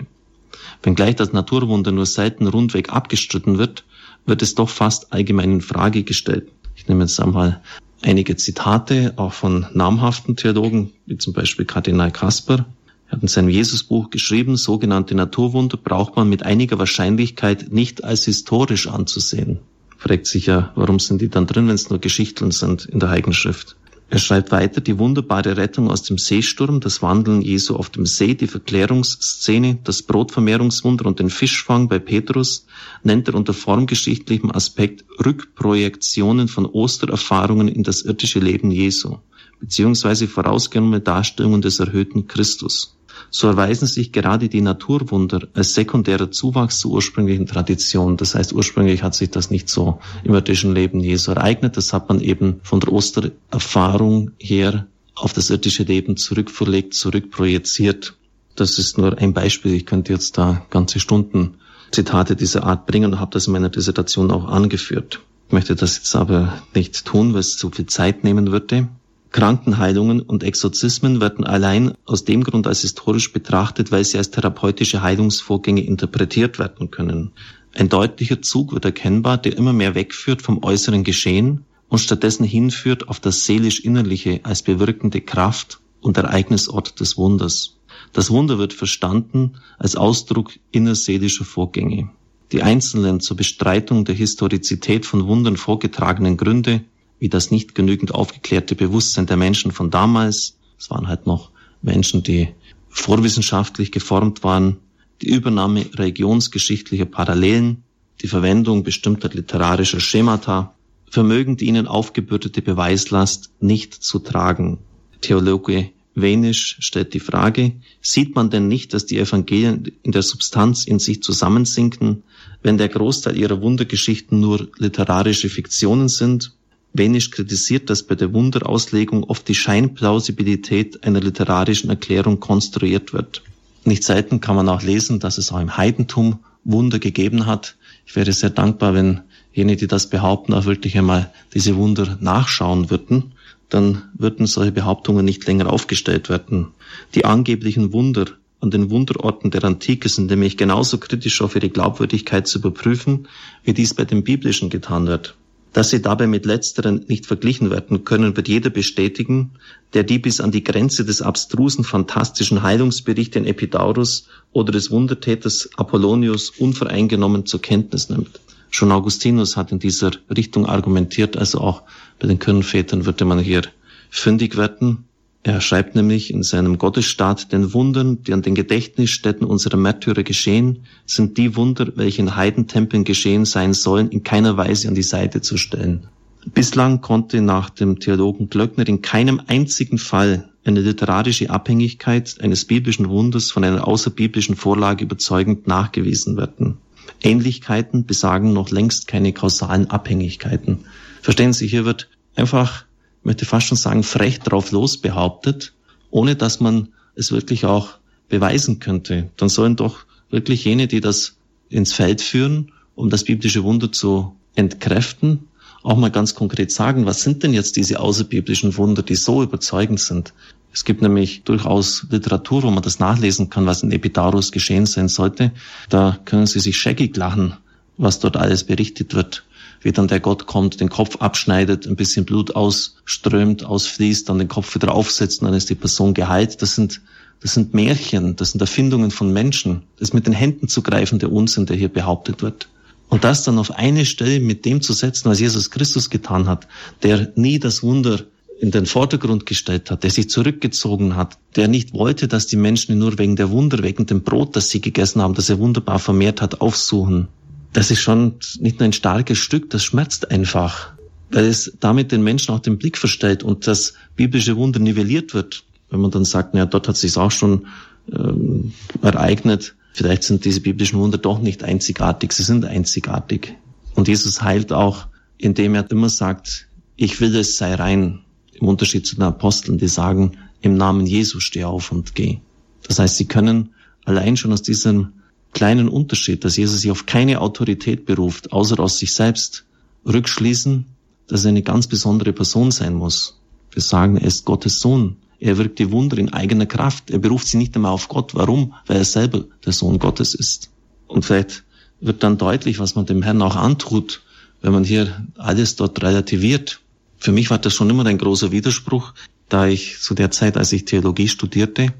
Wenngleich 0.81 1.15
das 1.15 1.33
Naturwunder 1.33 1.91
nur 1.91 2.05
selten 2.05 2.47
rundweg 2.47 2.91
abgestritten 2.91 3.57
wird, 3.57 3.83
wird 4.25 4.41
es 4.41 4.55
doch 4.55 4.69
fast 4.69 5.11
allgemein 5.11 5.51
in 5.51 5.61
Frage 5.61 6.03
gestellt. 6.03 6.49
Ich 6.75 6.87
nehme 6.87 7.03
jetzt 7.03 7.19
einmal 7.19 7.61
einige 8.01 8.35
Zitate 8.35 9.13
auch 9.17 9.33
von 9.33 9.65
namhaften 9.73 10.35
Theologen, 10.35 10.91
wie 11.05 11.17
zum 11.17 11.33
Beispiel 11.33 11.65
Kardinal 11.65 12.11
Kasper. 12.11 12.65
Er 13.07 13.11
hat 13.11 13.21
in 13.21 13.27
seinem 13.27 13.49
Jesusbuch 13.49 14.09
geschrieben, 14.09 14.57
sogenannte 14.57 15.15
Naturwunder 15.15 15.77
braucht 15.77 16.15
man 16.15 16.29
mit 16.29 16.43
einiger 16.43 16.79
Wahrscheinlichkeit 16.79 17.71
nicht 17.71 18.03
als 18.03 18.25
historisch 18.25 18.87
anzusehen. 18.87 19.59
Fragt 20.03 20.27
sich 20.27 20.47
ja, 20.47 20.73
warum 20.75 20.99
sind 20.99 21.21
die 21.21 21.29
dann 21.29 21.47
drin, 21.47 21.69
wenn 21.69 21.75
es 21.75 21.89
nur 21.89 21.97
Geschichten 21.97 22.51
sind 22.51 22.83
in 22.83 22.99
der 22.99 23.09
Heiligen 23.09 23.31
Schrift? 23.31 23.77
Er 24.09 24.19
schreibt 24.19 24.51
weiter, 24.51 24.81
die 24.81 24.99
wunderbare 24.99 25.55
Rettung 25.55 25.89
aus 25.89 26.03
dem 26.03 26.17
Seesturm, 26.17 26.81
das 26.81 27.01
Wandeln 27.01 27.41
Jesu 27.41 27.77
auf 27.77 27.89
dem 27.89 28.05
See, 28.05 28.35
die 28.35 28.47
Verklärungsszene, 28.47 29.79
das 29.81 30.01
Brotvermehrungswunder 30.01 31.05
und 31.05 31.19
den 31.19 31.29
Fischfang 31.29 31.87
bei 31.87 31.99
Petrus 31.99 32.65
nennt 33.03 33.29
er 33.29 33.35
unter 33.35 33.53
formgeschichtlichem 33.53 34.51
Aspekt 34.51 35.05
Rückprojektionen 35.25 36.49
von 36.49 36.65
Ostererfahrungen 36.65 37.69
in 37.69 37.83
das 37.83 38.01
irdische 38.01 38.39
Leben 38.39 38.71
Jesu, 38.71 39.19
beziehungsweise 39.61 40.27
vorausgenommene 40.27 40.99
Darstellungen 40.99 41.61
des 41.61 41.79
erhöhten 41.79 42.27
Christus 42.27 42.97
so 43.35 43.47
erweisen 43.47 43.87
sich 43.87 44.11
gerade 44.11 44.47
die 44.47 44.61
Naturwunder 44.61 45.47
als 45.55 45.73
sekundärer 45.73 46.29
Zuwachs 46.29 46.77
zur 46.77 46.91
ursprünglichen 46.91 47.47
Tradition. 47.47 48.15
Das 48.15 48.35
heißt, 48.35 48.53
ursprünglich 48.53 49.01
hat 49.01 49.15
sich 49.15 49.31
das 49.31 49.49
nicht 49.49 49.69
so 49.69 49.99
im 50.23 50.35
irdischen 50.35 50.75
Leben 50.75 50.99
Jesu 50.99 51.31
ereignet. 51.31 51.75
Das 51.75 51.93
hat 51.93 52.09
man 52.09 52.21
eben 52.21 52.59
von 52.61 52.79
der 52.79 52.93
Ostererfahrung 52.93 54.31
her 54.37 54.85
auf 55.15 55.33
das 55.33 55.49
irdische 55.49 55.81
Leben 55.81 56.15
zurückverlegt, 56.15 56.93
zurückprojiziert. 56.93 58.15
Das 58.55 58.77
ist 58.77 58.99
nur 58.99 59.17
ein 59.17 59.33
Beispiel. 59.33 59.73
Ich 59.73 59.87
könnte 59.87 60.13
jetzt 60.13 60.37
da 60.37 60.63
ganze 60.69 60.99
Stunden 60.99 61.55
Zitate 61.91 62.35
dieser 62.35 62.63
Art 62.63 62.85
bringen 62.85 63.13
und 63.13 63.19
habe 63.19 63.31
das 63.31 63.47
in 63.47 63.53
meiner 63.53 63.69
Dissertation 63.69 64.29
auch 64.29 64.45
angeführt. 64.45 65.21
Ich 65.47 65.53
möchte 65.53 65.75
das 65.75 65.97
jetzt 65.97 66.15
aber 66.15 66.61
nicht 66.75 67.03
tun, 67.03 67.33
weil 67.33 67.39
es 67.39 67.57
zu 67.57 67.71
viel 67.71 67.87
Zeit 67.87 68.23
nehmen 68.23 68.51
würde. 68.51 68.89
Krankenheilungen 69.33 70.21
und 70.21 70.43
Exorzismen 70.43 71.19
werden 71.19 71.43
allein 71.43 71.95
aus 72.05 72.23
dem 72.23 72.43
Grund 72.43 72.67
als 72.67 72.81
historisch 72.81 73.33
betrachtet, 73.33 73.91
weil 73.91 74.05
sie 74.05 74.17
als 74.17 74.31
therapeutische 74.31 75.01
Heilungsvorgänge 75.01 75.83
interpretiert 75.83 76.59
werden 76.59 76.91
können. 76.91 77.31
Ein 77.75 77.89
deutlicher 77.89 78.41
Zug 78.41 78.71
wird 78.71 78.85
erkennbar, 78.85 79.39
der 79.39 79.57
immer 79.57 79.73
mehr 79.73 79.95
wegführt 79.95 80.43
vom 80.43 80.63
äußeren 80.63 81.03
Geschehen 81.03 81.65
und 81.89 81.97
stattdessen 81.97 82.45
hinführt 82.45 83.09
auf 83.09 83.19
das 83.19 83.45
seelisch-innerliche 83.45 84.39
als 84.43 84.61
bewirkende 84.61 85.21
Kraft 85.21 85.79
und 85.99 86.15
Ereignisort 86.17 86.99
des 86.99 87.17
Wunders. 87.17 87.79
Das 88.13 88.29
Wunder 88.29 88.59
wird 88.59 88.73
verstanden 88.73 89.55
als 89.79 89.95
Ausdruck 89.95 90.51
innerseelischer 90.71 91.45
Vorgänge. 91.45 92.09
Die 92.51 92.61
einzelnen 92.61 93.19
zur 93.19 93.35
Bestreitung 93.35 94.05
der 94.05 94.13
Historizität 94.13 95.07
von 95.07 95.25
Wundern 95.25 95.57
vorgetragenen 95.57 96.37
Gründe 96.37 96.83
wie 97.23 97.29
das 97.29 97.51
nicht 97.51 97.73
genügend 97.73 98.13
aufgeklärte 98.13 98.75
Bewusstsein 98.75 99.27
der 99.27 99.37
Menschen 99.37 99.71
von 99.71 99.89
damals. 99.89 100.57
Es 100.77 100.89
waren 100.89 101.07
halt 101.07 101.25
noch 101.25 101.51
Menschen, 101.81 102.21
die 102.21 102.49
vorwissenschaftlich 102.89 103.93
geformt 103.93 104.43
waren, 104.43 104.79
die 105.21 105.29
Übernahme 105.29 105.85
religionsgeschichtlicher 105.93 107.05
Parallelen, 107.05 107.83
die 108.21 108.27
Verwendung 108.27 108.83
bestimmter 108.83 109.29
literarischer 109.29 110.01
Schemata, 110.01 110.75
vermögen 111.09 111.55
die 111.55 111.67
ihnen 111.67 111.87
aufgebürdete 111.87 112.61
Beweislast 112.61 113.51
nicht 113.61 113.93
zu 113.93 114.19
tragen. 114.19 114.79
Theologe 115.21 115.91
Wenisch 116.15 116.75
stellt 116.79 117.13
die 117.13 117.21
Frage, 117.21 117.71
sieht 118.01 118.35
man 118.35 118.49
denn 118.49 118.67
nicht, 118.67 118.93
dass 118.93 119.05
die 119.05 119.17
Evangelien 119.17 119.93
in 120.03 120.11
der 120.11 120.23
Substanz 120.23 120.83
in 120.83 120.99
sich 120.99 121.23
zusammensinken, 121.23 122.23
wenn 122.61 122.77
der 122.77 122.89
Großteil 122.89 123.37
ihrer 123.37 123.61
Wundergeschichten 123.61 124.41
nur 124.41 124.67
literarische 124.77 125.47
Fiktionen 125.47 126.09
sind 126.09 126.53
Wenisch 126.93 127.31
kritisiert, 127.31 127.89
dass 127.89 128.03
bei 128.03 128.13
der 128.15 128.33
Wunderauslegung 128.33 129.23
oft 129.23 129.47
die 129.47 129.55
Scheinplausibilität 129.55 131.03
einer 131.03 131.19
literarischen 131.19 131.89
Erklärung 131.89 132.39
konstruiert 132.39 133.13
wird. 133.13 133.41
Nicht 133.83 134.03
selten 134.03 134.39
kann 134.39 134.55
man 134.55 134.69
auch 134.69 134.83
lesen, 134.83 135.19
dass 135.19 135.39
es 135.39 135.51
auch 135.51 135.59
im 135.59 135.75
Heidentum 135.75 136.39
Wunder 136.63 136.99
gegeben 136.99 137.45
hat. 137.45 137.75
Ich 138.05 138.15
wäre 138.15 138.31
sehr 138.31 138.51
dankbar, 138.51 138.93
wenn 138.93 139.21
jene, 139.53 139.75
die 139.75 139.87
das 139.87 140.09
behaupten, 140.09 140.53
auch 140.53 140.65
wirklich 140.65 140.97
einmal 140.97 141.31
diese 141.53 141.75
Wunder 141.75 142.17
nachschauen 142.21 142.89
würden. 142.89 143.33
Dann 143.69 144.03
würden 144.13 144.45
solche 144.45 144.71
Behauptungen 144.71 145.25
nicht 145.25 145.45
länger 145.47 145.73
aufgestellt 145.73 146.29
werden. 146.29 146.67
Die 147.15 147.25
angeblichen 147.25 147.91
Wunder 147.91 148.25
an 148.59 148.71
den 148.71 148.89
Wunderorten 148.91 149.51
der 149.51 149.63
Antike 149.65 150.07
sind 150.07 150.29
nämlich 150.29 150.57
genauso 150.57 150.97
kritisch 150.97 151.41
auf 151.41 151.55
ihre 151.55 151.69
Glaubwürdigkeit 151.69 152.47
zu 152.47 152.59
überprüfen, 152.59 153.27
wie 153.63 153.73
dies 153.73 153.93
bei 153.93 154.05
den 154.05 154.23
biblischen 154.23 154.69
getan 154.69 155.07
wird. 155.07 155.35
Dass 155.73 155.89
sie 155.89 156.03
dabei 156.03 156.27
mit 156.27 156.45
letzteren 156.45 157.03
nicht 157.07 157.25
verglichen 157.25 157.71
werden 157.71 158.05
können, 158.05 158.37
wird 158.37 158.47
jeder 158.47 158.69
bestätigen, 158.69 159.51
der 159.93 160.03
die 160.03 160.19
bis 160.19 160.39
an 160.39 160.51
die 160.51 160.63
Grenze 160.63 161.03
des 161.03 161.23
abstrusen 161.23 161.83
fantastischen 161.83 162.61
Heilungsberichte 162.61 163.39
in 163.39 163.45
Epidaurus 163.45 164.27
oder 164.51 164.71
des 164.71 164.91
Wundertäters 164.91 165.69
Apollonius 165.75 166.51
unvoreingenommen 166.51 167.47
zur 167.47 167.61
Kenntnis 167.61 168.09
nimmt. 168.09 168.39
Schon 168.69 168.91
Augustinus 168.91 169.57
hat 169.57 169.71
in 169.71 169.79
dieser 169.79 170.11
Richtung 170.35 170.67
argumentiert, 170.67 171.37
also 171.37 171.59
auch 171.59 171.83
bei 172.19 172.27
den 172.27 172.39
Kirchenvätern 172.39 173.05
würde 173.05 173.25
man 173.25 173.39
hier 173.39 173.63
fündig 174.11 174.57
werden. 174.57 175.05
Er 175.45 175.59
schreibt 175.59 175.93
nämlich 175.95 176.33
in 176.33 176.41
seinem 176.41 176.77
Gottesstaat, 176.77 177.51
den 177.51 177.73
Wundern, 177.73 178.23
die 178.23 178.33
an 178.33 178.41
den 178.41 178.55
Gedächtnisstätten 178.55 179.45
unserer 179.45 179.75
Märtyrer 179.75 180.23
geschehen, 180.23 180.85
sind 181.05 181.37
die 181.37 181.57
Wunder, 181.57 181.91
welche 181.95 182.21
in 182.21 182.37
Heidentempeln 182.37 183.03
geschehen 183.03 183.43
sein 183.43 183.73
sollen, 183.73 184.09
in 184.09 184.23
keiner 184.23 184.55
Weise 184.55 184.87
an 184.87 184.95
die 184.95 185.03
Seite 185.03 185.41
zu 185.41 185.57
stellen. 185.57 186.07
Bislang 186.53 187.01
konnte 187.01 187.41
nach 187.41 187.69
dem 187.69 187.99
Theologen 187.99 188.49
Glöckner 188.49 188.87
in 188.87 189.01
keinem 189.01 189.41
einzigen 189.47 189.97
Fall 189.97 190.49
eine 190.63 190.79
literarische 190.79 191.49
Abhängigkeit 191.49 192.37
eines 192.39 192.63
biblischen 192.63 193.09
Wunders 193.09 193.51
von 193.51 193.65
einer 193.65 193.85
außerbiblischen 193.85 194.55
Vorlage 194.55 195.03
überzeugend 195.03 195.67
nachgewiesen 195.67 196.37
werden. 196.37 196.77
Ähnlichkeiten 197.21 198.05
besagen 198.05 198.53
noch 198.53 198.71
längst 198.71 199.07
keine 199.07 199.33
kausalen 199.33 199.89
Abhängigkeiten. 199.89 200.85
Verstehen 201.21 201.51
Sie, 201.51 201.67
hier 201.67 201.83
wird 201.83 202.09
einfach 202.35 202.85
möchte 203.23 203.45
fast 203.45 203.67
schon 203.67 203.77
sagen, 203.77 204.03
frech 204.03 204.39
drauf 204.39 204.71
los 204.71 204.97
behauptet, 204.97 205.73
ohne 206.11 206.35
dass 206.35 206.59
man 206.59 206.89
es 207.15 207.31
wirklich 207.31 207.65
auch 207.65 207.95
beweisen 208.29 208.79
könnte. 208.79 209.29
Dann 209.37 209.49
sollen 209.49 209.75
doch 209.75 210.05
wirklich 210.29 210.65
jene, 210.65 210.87
die 210.87 211.01
das 211.01 211.37
ins 211.69 211.93
Feld 211.93 212.21
führen, 212.21 212.71
um 212.95 213.09
das 213.09 213.23
biblische 213.23 213.63
Wunder 213.63 213.91
zu 213.91 214.35
entkräften, 214.55 215.47
auch 215.83 215.97
mal 215.97 216.11
ganz 216.11 216.33
konkret 216.33 216.71
sagen, 216.71 217.05
was 217.05 217.23
sind 217.23 217.43
denn 217.43 217.53
jetzt 217.53 217.75
diese 217.75 217.99
außerbiblischen 217.99 218.77
Wunder, 218.77 219.01
die 219.03 219.15
so 219.15 219.43
überzeugend 219.43 219.99
sind? 219.99 220.33
Es 220.71 220.85
gibt 220.85 221.01
nämlich 221.01 221.43
durchaus 221.43 222.07
Literatur, 222.09 222.63
wo 222.63 222.71
man 222.71 222.81
das 222.81 222.99
nachlesen 222.99 223.49
kann, 223.49 223.65
was 223.65 223.83
in 223.83 223.91
Epidaurus 223.91 224.51
geschehen 224.51 224.85
sein 224.85 225.07
sollte. 225.07 225.51
Da 225.89 226.19
können 226.25 226.47
Sie 226.47 226.59
sich 226.59 226.77
scheckig 226.77 227.15
lachen, 227.15 227.57
was 227.97 228.19
dort 228.19 228.37
alles 228.37 228.63
berichtet 228.63 229.13
wird 229.13 229.43
wie 229.83 229.91
dann 229.91 230.07
der 230.07 230.19
Gott 230.19 230.47
kommt, 230.47 230.79
den 230.79 230.89
Kopf 230.89 231.17
abschneidet, 231.17 231.85
ein 231.85 231.95
bisschen 231.95 232.25
Blut 232.25 232.55
ausströmt, 232.55 233.63
ausfließt, 233.63 234.27
dann 234.27 234.39
den 234.39 234.47
Kopf 234.47 234.73
wieder 234.75 234.93
aufsetzt 234.93 235.41
und 235.41 235.47
dann 235.47 235.57
ist 235.57 235.69
die 235.69 235.75
Person 235.75 236.13
geheilt. 236.13 236.61
Das 236.61 236.75
sind, 236.75 237.01
das 237.41 237.53
sind 237.53 237.73
Märchen, 237.73 238.35
das 238.35 238.51
sind 238.51 238.61
Erfindungen 238.61 239.11
von 239.11 239.31
Menschen. 239.31 239.83
Das 239.99 240.13
mit 240.13 240.25
den 240.25 240.33
Händen 240.33 240.67
zu 240.67 240.81
greifen, 240.81 241.19
der 241.19 241.31
Unsinn, 241.31 241.65
der 241.65 241.75
hier 241.75 241.89
behauptet 241.89 242.41
wird. 242.41 242.69
Und 243.09 243.23
das 243.23 243.43
dann 243.43 243.59
auf 243.59 243.71
eine 243.71 244.05
Stelle 244.05 244.39
mit 244.39 244.65
dem 244.65 244.81
zu 244.81 244.93
setzen, 244.93 245.29
was 245.29 245.39
Jesus 245.39 245.69
Christus 245.69 246.09
getan 246.09 246.47
hat, 246.47 246.67
der 247.03 247.31
nie 247.35 247.59
das 247.59 247.83
Wunder 247.83 248.21
in 248.59 248.71
den 248.71 248.85
Vordergrund 248.85 249.45
gestellt 249.45 249.91
hat, 249.91 250.03
der 250.03 250.09
sich 250.09 250.29
zurückgezogen 250.29 251.17
hat, 251.17 251.37
der 251.57 251.67
nicht 251.67 251.93
wollte, 251.93 252.29
dass 252.29 252.47
die 252.47 252.55
Menschen 252.55 252.97
nur 252.97 253.19
wegen 253.19 253.35
der 253.35 253.51
Wunder, 253.51 253.83
wegen 253.83 254.05
dem 254.05 254.23
Brot, 254.23 254.55
das 254.55 254.69
sie 254.69 254.79
gegessen 254.79 255.21
haben, 255.21 255.33
das 255.33 255.49
er 255.49 255.59
wunderbar 255.59 255.99
vermehrt 255.99 256.41
hat, 256.41 256.61
aufsuchen, 256.61 257.27
das 257.73 257.91
ist 257.91 258.01
schon 258.01 258.35
nicht 258.59 258.79
nur 258.79 258.85
ein 258.85 258.93
starkes 258.93 259.39
Stück, 259.39 259.69
das 259.71 259.83
schmerzt 259.83 260.31
einfach, 260.31 260.93
weil 261.31 261.45
es 261.45 261.75
damit 261.79 262.11
den 262.11 262.23
Menschen 262.23 262.53
auch 262.53 262.59
den 262.59 262.77
Blick 262.77 262.97
verstellt 262.97 263.43
und 263.43 263.67
das 263.67 263.95
biblische 264.15 264.55
Wunder 264.55 264.79
nivelliert 264.79 265.33
wird. 265.33 265.63
Wenn 265.89 266.01
man 266.01 266.11
dann 266.11 266.25
sagt, 266.25 266.53
naja, 266.53 266.65
dort 266.65 266.87
hat 266.87 266.97
sich 266.97 267.17
auch 267.17 267.31
schon 267.31 267.67
ähm, 268.11 268.73
ereignet, 269.01 269.75
vielleicht 269.93 270.23
sind 270.23 270.45
diese 270.45 270.61
biblischen 270.61 270.99
Wunder 270.99 271.17
doch 271.17 271.39
nicht 271.39 271.63
einzigartig, 271.63 272.31
sie 272.31 272.43
sind 272.43 272.65
einzigartig. 272.65 273.55
Und 273.95 274.07
Jesus 274.07 274.41
heilt 274.41 274.71
auch, 274.71 275.07
indem 275.37 275.75
er 275.75 275.89
immer 275.91 276.09
sagt, 276.09 276.67
ich 276.95 277.19
will 277.21 277.35
es 277.35 277.57
sei 277.57 277.75
rein, 277.75 278.19
im 278.53 278.67
Unterschied 278.67 279.05
zu 279.05 279.15
den 279.15 279.23
Aposteln, 279.23 279.77
die 279.77 279.87
sagen, 279.87 280.37
im 280.61 280.77
Namen 280.77 281.05
Jesu 281.05 281.39
steh 281.39 281.63
auf 281.63 281.91
und 281.91 282.15
geh. 282.15 282.39
Das 282.87 282.99
heißt, 282.99 283.17
sie 283.17 283.25
können 283.25 283.73
allein 284.05 284.37
schon 284.37 284.53
aus 284.53 284.61
diesem 284.61 285.13
kleinen 285.53 285.89
Unterschied, 285.89 286.43
dass 286.43 286.57
Jesus 286.57 286.81
sich 286.81 286.91
auf 286.91 287.05
keine 287.05 287.41
Autorität 287.41 288.05
beruft, 288.05 288.51
außer 288.51 288.79
aus 288.79 288.99
sich 288.99 289.13
selbst, 289.13 289.65
rückschließen, 290.05 290.85
dass 291.27 291.45
er 291.45 291.49
eine 291.49 291.63
ganz 291.63 291.87
besondere 291.87 292.33
Person 292.33 292.71
sein 292.71 292.93
muss. 292.93 293.39
Wir 293.71 293.81
sagen, 293.81 294.17
er 294.17 294.27
ist 294.27 294.45
Gottes 294.45 294.79
Sohn. 294.79 295.17
Er 295.39 295.57
wirkt 295.57 295.79
die 295.79 295.91
Wunder 295.91 296.17
in 296.17 296.31
eigener 296.31 296.65
Kraft. 296.65 297.11
Er 297.11 297.19
beruft 297.19 297.47
sie 297.47 297.57
nicht 297.57 297.75
einmal 297.75 297.91
auf 297.91 298.07
Gott. 298.07 298.35
Warum? 298.35 298.73
Weil 298.87 298.97
er 298.97 299.05
selber 299.05 299.45
der 299.65 299.73
Sohn 299.73 299.99
Gottes 299.99 300.33
ist. 300.35 300.69
Und 301.07 301.25
vielleicht 301.25 301.63
wird 301.99 302.23
dann 302.23 302.37
deutlich, 302.37 302.79
was 302.79 302.95
man 302.95 303.05
dem 303.05 303.23
Herrn 303.23 303.41
auch 303.41 303.55
antut, 303.55 304.21
wenn 304.61 304.73
man 304.73 304.83
hier 304.83 305.25
alles 305.37 305.75
dort 305.75 306.01
relativiert. 306.03 306.81
Für 307.17 307.31
mich 307.31 307.49
war 307.49 307.57
das 307.57 307.73
schon 307.73 307.89
immer 307.89 308.05
ein 308.05 308.17
großer 308.17 308.51
Widerspruch, 308.51 309.13
da 309.49 309.67
ich 309.67 309.99
zu 309.99 310.13
der 310.13 310.31
Zeit, 310.31 310.57
als 310.57 310.71
ich 310.71 310.85
Theologie 310.85 311.27
studierte, 311.27 311.93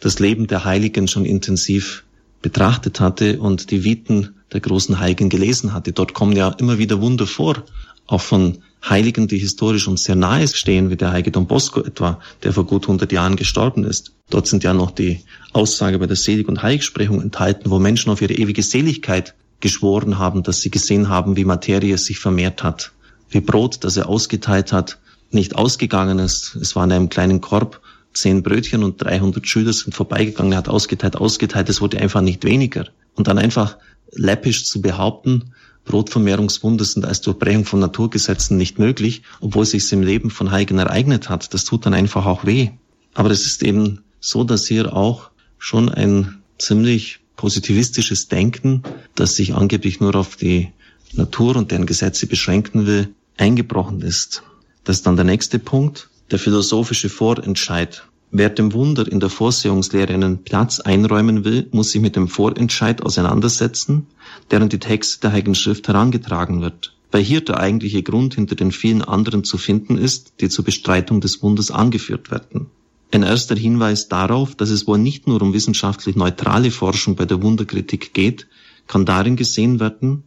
das 0.00 0.18
Leben 0.18 0.46
der 0.46 0.64
Heiligen 0.64 1.08
schon 1.08 1.24
intensiv 1.24 2.04
betrachtet 2.42 3.00
hatte 3.00 3.40
und 3.40 3.70
die 3.70 3.84
Viten 3.84 4.34
der 4.52 4.60
großen 4.60 4.98
Heiligen 4.98 5.28
gelesen 5.28 5.72
hatte. 5.72 5.92
Dort 5.92 6.14
kommen 6.14 6.36
ja 6.36 6.48
immer 6.50 6.78
wieder 6.78 7.00
Wunder 7.00 7.26
vor, 7.26 7.64
auch 8.06 8.20
von 8.20 8.58
Heiligen, 8.88 9.26
die 9.26 9.38
historisch 9.38 9.88
uns 9.88 10.04
sehr 10.04 10.14
nahe 10.14 10.46
stehen, 10.48 10.90
wie 10.90 10.96
der 10.96 11.10
heilige 11.10 11.32
Don 11.32 11.46
Bosco 11.46 11.80
etwa, 11.80 12.20
der 12.42 12.52
vor 12.52 12.64
gut 12.64 12.84
100 12.84 13.10
Jahren 13.12 13.36
gestorben 13.36 13.84
ist. 13.84 14.12
Dort 14.30 14.46
sind 14.46 14.62
ja 14.62 14.72
noch 14.72 14.92
die 14.92 15.20
Aussage 15.52 15.98
bei 15.98 16.06
der 16.06 16.16
Selig- 16.16 16.48
und 16.48 16.62
Heiligsprechung 16.62 17.20
enthalten, 17.20 17.70
wo 17.70 17.78
Menschen 17.78 18.10
auf 18.10 18.22
ihre 18.22 18.34
ewige 18.34 18.62
Seligkeit 18.62 19.34
geschworen 19.60 20.18
haben, 20.18 20.42
dass 20.44 20.60
sie 20.60 20.70
gesehen 20.70 21.08
haben, 21.08 21.36
wie 21.36 21.44
Materie 21.44 21.98
sich 21.98 22.20
vermehrt 22.20 22.62
hat, 22.62 22.92
wie 23.30 23.40
Brot, 23.40 23.82
das 23.82 23.96
er 23.96 24.08
ausgeteilt 24.08 24.72
hat, 24.72 24.98
nicht 25.30 25.56
ausgegangen 25.56 26.18
ist. 26.20 26.54
Es 26.56 26.76
war 26.76 26.84
in 26.84 26.92
einem 26.92 27.08
kleinen 27.08 27.40
Korb, 27.40 27.80
zehn 28.18 28.42
Brötchen 28.42 28.82
und 28.82 29.02
300 29.02 29.46
Schüler 29.46 29.72
sind 29.72 29.94
vorbeigegangen, 29.94 30.52
er 30.52 30.58
hat 30.58 30.68
ausgeteilt, 30.68 31.16
ausgeteilt, 31.16 31.68
es 31.68 31.80
wurde 31.80 31.98
einfach 31.98 32.20
nicht 32.20 32.44
weniger. 32.44 32.86
Und 33.14 33.28
dann 33.28 33.38
einfach 33.38 33.76
läppisch 34.12 34.64
zu 34.66 34.80
behaupten, 34.80 35.52
Brotvermehrungswunder 35.84 36.84
sind 36.84 37.06
als 37.06 37.22
Durchbrechung 37.22 37.64
von 37.64 37.80
Naturgesetzen 37.80 38.56
nicht 38.56 38.78
möglich, 38.78 39.22
obwohl 39.40 39.62
es 39.62 39.70
sich 39.70 39.90
im 39.92 40.02
Leben 40.02 40.30
von 40.30 40.50
Heiligen 40.50 40.78
ereignet 40.78 41.30
hat. 41.30 41.54
Das 41.54 41.64
tut 41.64 41.86
dann 41.86 41.94
einfach 41.94 42.26
auch 42.26 42.44
weh. 42.44 42.70
Aber 43.14 43.30
es 43.30 43.46
ist 43.46 43.62
eben 43.62 44.00
so, 44.20 44.44
dass 44.44 44.66
hier 44.66 44.94
auch 44.94 45.30
schon 45.58 45.88
ein 45.88 46.42
ziemlich 46.58 47.20
positivistisches 47.36 48.28
Denken, 48.28 48.82
das 49.14 49.36
sich 49.36 49.54
angeblich 49.54 50.00
nur 50.00 50.14
auf 50.14 50.36
die 50.36 50.72
Natur 51.12 51.56
und 51.56 51.70
deren 51.70 51.86
Gesetze 51.86 52.26
beschränken 52.26 52.86
will, 52.86 53.08
eingebrochen 53.38 54.02
ist. 54.02 54.42
Das 54.84 54.96
ist 54.96 55.06
dann 55.06 55.16
der 55.16 55.24
nächste 55.24 55.58
Punkt, 55.58 56.10
der 56.30 56.38
philosophische 56.38 57.08
Vorentscheid. 57.08 58.04
Wer 58.30 58.50
dem 58.50 58.74
Wunder 58.74 59.10
in 59.10 59.20
der 59.20 59.30
Vorsehungslehre 59.30 60.12
einen 60.12 60.44
Platz 60.44 60.80
einräumen 60.80 61.44
will, 61.44 61.66
muss 61.72 61.92
sich 61.92 62.02
mit 62.02 62.14
dem 62.14 62.28
Vorentscheid 62.28 63.02
auseinandersetzen, 63.02 64.06
deren 64.50 64.68
die 64.68 64.78
Texte 64.78 65.20
der 65.22 65.32
Heiligen 65.32 65.54
Schrift 65.54 65.88
herangetragen 65.88 66.60
wird. 66.60 66.94
Weil 67.10 67.22
hier 67.22 67.40
der 67.40 67.58
eigentliche 67.58 68.02
Grund 68.02 68.34
hinter 68.34 68.54
den 68.54 68.70
vielen 68.70 69.00
anderen 69.00 69.44
zu 69.44 69.56
finden 69.56 69.96
ist, 69.96 70.34
die 70.40 70.50
zur 70.50 70.66
Bestreitung 70.66 71.22
des 71.22 71.42
Wunders 71.42 71.70
angeführt 71.70 72.30
werden. 72.30 72.66
Ein 73.10 73.22
erster 73.22 73.56
Hinweis 73.56 74.08
darauf, 74.08 74.54
dass 74.54 74.68
es 74.68 74.86
wohl 74.86 74.98
nicht 74.98 75.26
nur 75.26 75.40
um 75.40 75.54
wissenschaftlich 75.54 76.14
neutrale 76.14 76.70
Forschung 76.70 77.16
bei 77.16 77.24
der 77.24 77.42
Wunderkritik 77.42 78.12
geht, 78.12 78.46
kann 78.86 79.06
darin 79.06 79.36
gesehen 79.36 79.80
werden, 79.80 80.24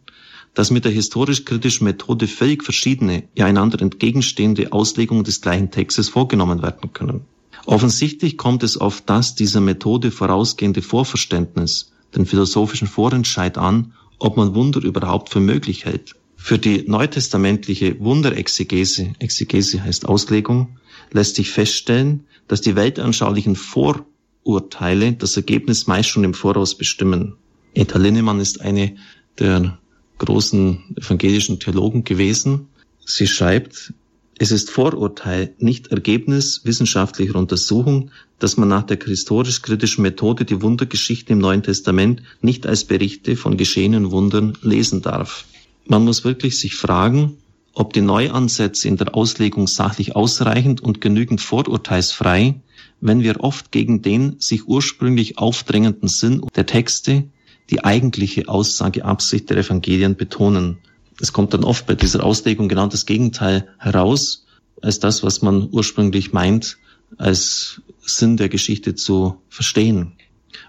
dass 0.54 0.72
mit 0.72 0.84
der 0.84 0.90
historisch-kritischen 0.90 1.84
Methode 1.84 2.26
völlig 2.26 2.64
verschiedene, 2.64 3.28
ja 3.36 3.46
einander 3.46 3.80
entgegenstehende 3.80 4.72
Auslegungen 4.72 5.22
des 5.22 5.40
gleichen 5.40 5.70
Textes 5.70 6.08
vorgenommen 6.08 6.62
werden 6.62 6.92
können. 6.92 7.22
Offensichtlich 7.66 8.36
kommt 8.36 8.62
es 8.62 8.76
auf 8.76 9.00
das 9.00 9.34
dieser 9.34 9.60
Methode 9.60 10.10
vorausgehende 10.10 10.82
Vorverständnis, 10.82 11.92
den 12.14 12.26
philosophischen 12.26 12.88
Vorentscheid 12.88 13.56
an, 13.58 13.94
ob 14.18 14.36
man 14.36 14.54
Wunder 14.54 14.82
überhaupt 14.82 15.30
für 15.30 15.40
möglich 15.40 15.84
hält. 15.84 16.14
Für 16.36 16.58
die 16.58 16.84
neutestamentliche 16.88 18.00
Wunderexegese, 18.00 19.12
Exegese 19.20 19.84
heißt 19.84 20.06
Auslegung, 20.06 20.78
lässt 21.12 21.36
sich 21.36 21.50
feststellen, 21.50 22.24
dass 22.48 22.60
die 22.60 22.74
weltanschaulichen 22.74 23.54
Vorurteile 23.54 25.12
das 25.12 25.36
Ergebnis 25.36 25.86
meist 25.86 26.08
schon 26.08 26.24
im 26.24 26.34
Voraus 26.34 26.76
bestimmen. 26.76 27.36
Etta 27.74 27.98
Linnemann 27.98 28.40
ist 28.40 28.60
eine 28.60 28.96
der 29.38 29.78
großen 30.18 30.96
evangelischen 30.96 31.60
Theologen 31.60 32.04
gewesen. 32.04 32.68
Sie 33.04 33.26
schreibt, 33.26 33.94
es 34.38 34.50
ist 34.50 34.70
Vorurteil, 34.70 35.54
nicht 35.58 35.88
Ergebnis 35.88 36.62
wissenschaftlicher 36.64 37.36
Untersuchung, 37.36 38.10
dass 38.38 38.56
man 38.56 38.68
nach 38.68 38.82
der 38.82 38.98
historisch-kritischen 38.98 40.02
Methode 40.02 40.44
die 40.44 40.62
Wundergeschichte 40.62 41.34
im 41.34 41.38
Neuen 41.38 41.62
Testament 41.62 42.22
nicht 42.40 42.66
als 42.66 42.84
Berichte 42.84 43.36
von 43.36 43.56
geschehenen 43.56 44.10
Wundern 44.10 44.58
lesen 44.62 45.02
darf. 45.02 45.44
Man 45.86 46.04
muss 46.04 46.24
wirklich 46.24 46.58
sich 46.58 46.74
fragen, 46.74 47.36
ob 47.74 47.92
die 47.92 48.00
Neuansätze 48.00 48.88
in 48.88 48.96
der 48.96 49.14
Auslegung 49.14 49.66
sachlich 49.66 50.16
ausreichend 50.16 50.80
und 50.80 51.00
genügend 51.00 51.40
vorurteilsfrei, 51.40 52.60
wenn 53.00 53.22
wir 53.22 53.40
oft 53.40 53.70
gegen 53.70 54.02
den 54.02 54.36
sich 54.38 54.66
ursprünglich 54.66 55.38
aufdrängenden 55.38 56.08
Sinn 56.08 56.42
der 56.56 56.66
Texte 56.66 57.24
die 57.70 57.84
eigentliche 57.84 58.48
Aussageabsicht 58.48 59.48
der 59.50 59.58
Evangelien 59.58 60.16
betonen 60.16 60.78
es 61.22 61.32
kommt 61.32 61.54
dann 61.54 61.62
oft 61.62 61.86
bei 61.86 61.94
dieser 61.94 62.24
Auslegung 62.24 62.68
genau 62.68 62.88
das 62.88 63.06
Gegenteil 63.06 63.68
heraus, 63.78 64.44
als 64.82 64.98
das, 64.98 65.22
was 65.22 65.40
man 65.40 65.68
ursprünglich 65.70 66.32
meint, 66.32 66.78
als 67.16 67.80
Sinn 68.00 68.36
der 68.36 68.48
Geschichte 68.48 68.96
zu 68.96 69.36
verstehen. 69.48 70.14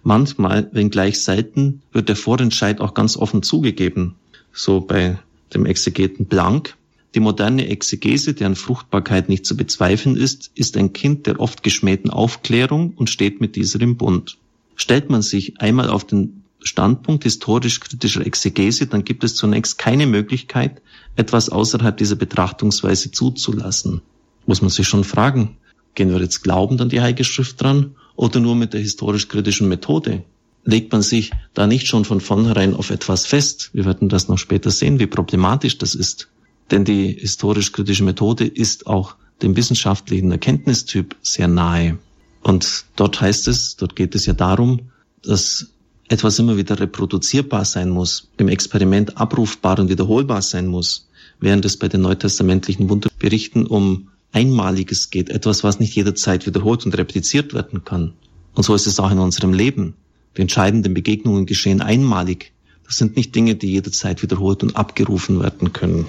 Manchmal, 0.03 0.69
wenngleich 0.71 1.19
selten, 1.21 1.81
wird 1.91 2.07
der 2.07 2.15
Vorentscheid 2.15 2.81
auch 2.81 2.93
ganz 2.93 3.17
offen 3.17 3.41
zugegeben. 3.41 4.13
So 4.53 4.79
bei 4.79 5.17
dem 5.55 5.65
Exegeten 5.65 6.27
Blank. 6.27 6.77
Die 7.15 7.19
moderne 7.19 7.67
Exegese, 7.69 8.35
deren 8.35 8.55
Fruchtbarkeit 8.55 9.29
nicht 9.29 9.47
zu 9.47 9.57
bezweifeln 9.57 10.15
ist, 10.15 10.51
ist 10.53 10.77
ein 10.77 10.93
Kind 10.93 11.25
der 11.25 11.39
oft 11.39 11.63
geschmähten 11.63 12.11
Aufklärung 12.11 12.93
und 12.95 13.09
steht 13.09 13.41
mit 13.41 13.55
dieser 13.55 13.81
im 13.81 13.97
Bund. 13.97 14.37
Stellt 14.75 15.09
man 15.09 15.23
sich 15.23 15.59
einmal 15.59 15.89
auf 15.89 16.05
den 16.05 16.42
Standpunkt 16.63 17.23
historisch-kritischer 17.23 18.25
Exegese, 18.25 18.87
dann 18.87 19.03
gibt 19.03 19.23
es 19.23 19.35
zunächst 19.35 19.77
keine 19.77 20.07
Möglichkeit, 20.07 20.81
etwas 21.15 21.49
außerhalb 21.49 21.95
dieser 21.97 22.15
Betrachtungsweise 22.15 23.11
zuzulassen. 23.11 24.01
Muss 24.45 24.61
man 24.61 24.69
sich 24.69 24.87
schon 24.87 25.03
fragen, 25.03 25.57
gehen 25.95 26.09
wir 26.09 26.19
jetzt 26.19 26.41
glaubend 26.41 26.81
an 26.81 26.89
die 26.89 27.01
Heilige 27.01 27.23
Schrift 27.23 27.61
dran 27.61 27.95
oder 28.15 28.39
nur 28.39 28.55
mit 28.55 28.73
der 28.73 28.81
historisch-kritischen 28.81 29.67
Methode? 29.67 30.23
Legt 30.65 30.91
man 30.91 31.01
sich 31.01 31.31
da 31.53 31.67
nicht 31.67 31.87
schon 31.87 32.05
von 32.05 32.21
vornherein 32.21 32.73
auf 32.73 32.89
etwas 32.89 33.25
fest? 33.25 33.69
Wir 33.73 33.85
werden 33.85 34.09
das 34.09 34.29
noch 34.29 34.37
später 34.37 34.71
sehen, 34.71 34.99
wie 34.99 35.07
problematisch 35.07 35.77
das 35.77 35.93
ist. 35.93 36.29
Denn 36.71 36.85
die 36.85 37.11
historisch-kritische 37.11 38.03
Methode 38.03 38.45
ist 38.45 38.87
auch 38.87 39.15
dem 39.41 39.57
wissenschaftlichen 39.57 40.31
Erkenntnistyp 40.31 41.15
sehr 41.21 41.49
nahe. 41.49 41.97
Und 42.41 42.85
dort 42.95 43.19
heißt 43.19 43.47
es, 43.47 43.75
dort 43.75 43.95
geht 43.95 44.15
es 44.15 44.25
ja 44.25 44.33
darum, 44.33 44.91
dass 45.21 45.72
etwas 46.13 46.37
immer 46.37 46.57
wieder 46.57 46.79
reproduzierbar 46.79 47.65
sein 47.65 47.89
muss, 47.89 48.29
im 48.37 48.47
Experiment 48.47 49.17
abrufbar 49.17 49.79
und 49.79 49.89
wiederholbar 49.89 50.43
sein 50.43 50.67
muss, 50.67 51.07
während 51.39 51.65
es 51.65 51.77
bei 51.77 51.87
den 51.87 52.01
neutestamentlichen 52.01 52.87
Wunderberichten 52.87 53.65
um 53.65 54.09
Einmaliges 54.31 55.09
geht, 55.09 55.29
etwas, 55.29 55.63
was 55.63 55.79
nicht 55.79 55.95
jederzeit 55.95 56.45
wiederholt 56.45 56.85
und 56.85 56.97
repliziert 56.97 57.53
werden 57.53 57.83
kann. 57.83 58.13
Und 58.53 58.63
so 58.63 58.75
ist 58.75 58.85
es 58.85 58.99
auch 58.99 59.11
in 59.11 59.17
unserem 59.17 59.53
Leben. 59.53 59.95
Die 60.37 60.41
entscheidenden 60.41 60.93
Begegnungen 60.93 61.47
geschehen 61.47 61.81
einmalig. 61.81 62.53
Das 62.85 62.97
sind 62.97 63.15
nicht 63.15 63.33
Dinge, 63.33 63.55
die 63.55 63.71
jederzeit 63.71 64.21
wiederholt 64.21 64.61
und 64.61 64.75
abgerufen 64.75 65.41
werden 65.41 65.73
können. 65.73 66.05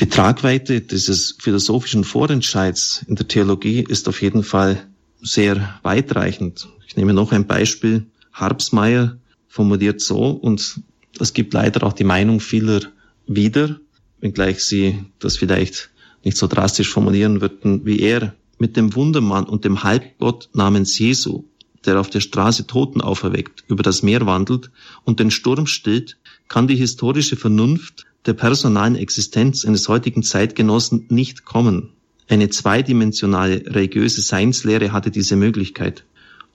Die 0.00 0.08
Tragweite 0.08 0.82
dieses 0.82 1.36
philosophischen 1.38 2.04
Vorentscheids 2.04 3.04
in 3.08 3.16
der 3.16 3.26
Theologie 3.26 3.84
ist 3.88 4.06
auf 4.08 4.20
jeden 4.20 4.42
Fall 4.42 4.86
sehr 5.22 5.78
weitreichend. 5.82 6.68
Ich 6.86 6.96
nehme 6.96 7.14
noch 7.14 7.32
ein 7.32 7.46
Beispiel. 7.46 8.06
Harpsmeier 8.34 9.16
formuliert 9.56 10.00
so 10.02 10.30
und 10.30 10.80
das 11.18 11.32
gibt 11.32 11.54
leider 11.54 11.82
auch 11.86 11.94
die 11.94 12.04
Meinung 12.04 12.40
vieler 12.40 12.80
wieder, 13.26 13.80
wenngleich 14.20 14.62
sie 14.62 14.98
das 15.18 15.38
vielleicht 15.38 15.90
nicht 16.24 16.36
so 16.36 16.46
drastisch 16.46 16.90
formulieren 16.90 17.40
würden 17.40 17.86
wie 17.86 18.00
er, 18.00 18.34
mit 18.58 18.76
dem 18.76 18.94
Wundermann 18.94 19.44
und 19.44 19.64
dem 19.64 19.82
Halbgott 19.82 20.50
namens 20.52 20.98
Jesu, 20.98 21.44
der 21.86 21.98
auf 22.00 22.10
der 22.10 22.20
Straße 22.20 22.66
Toten 22.66 23.00
auferweckt, 23.00 23.64
über 23.68 23.82
das 23.82 24.02
Meer 24.02 24.26
wandelt 24.26 24.70
und 25.04 25.20
den 25.20 25.30
Sturm 25.30 25.66
stillt, 25.66 26.18
kann 26.48 26.68
die 26.68 26.76
historische 26.76 27.36
Vernunft 27.36 28.04
der 28.26 28.34
personalen 28.34 28.96
Existenz 28.96 29.64
eines 29.64 29.88
heutigen 29.88 30.22
Zeitgenossen 30.22 31.06
nicht 31.08 31.44
kommen. 31.44 31.90
Eine 32.28 32.50
zweidimensionale 32.50 33.64
religiöse 33.66 34.20
Seinslehre 34.20 34.92
hatte 34.92 35.10
diese 35.10 35.36
Möglichkeit. 35.36 36.04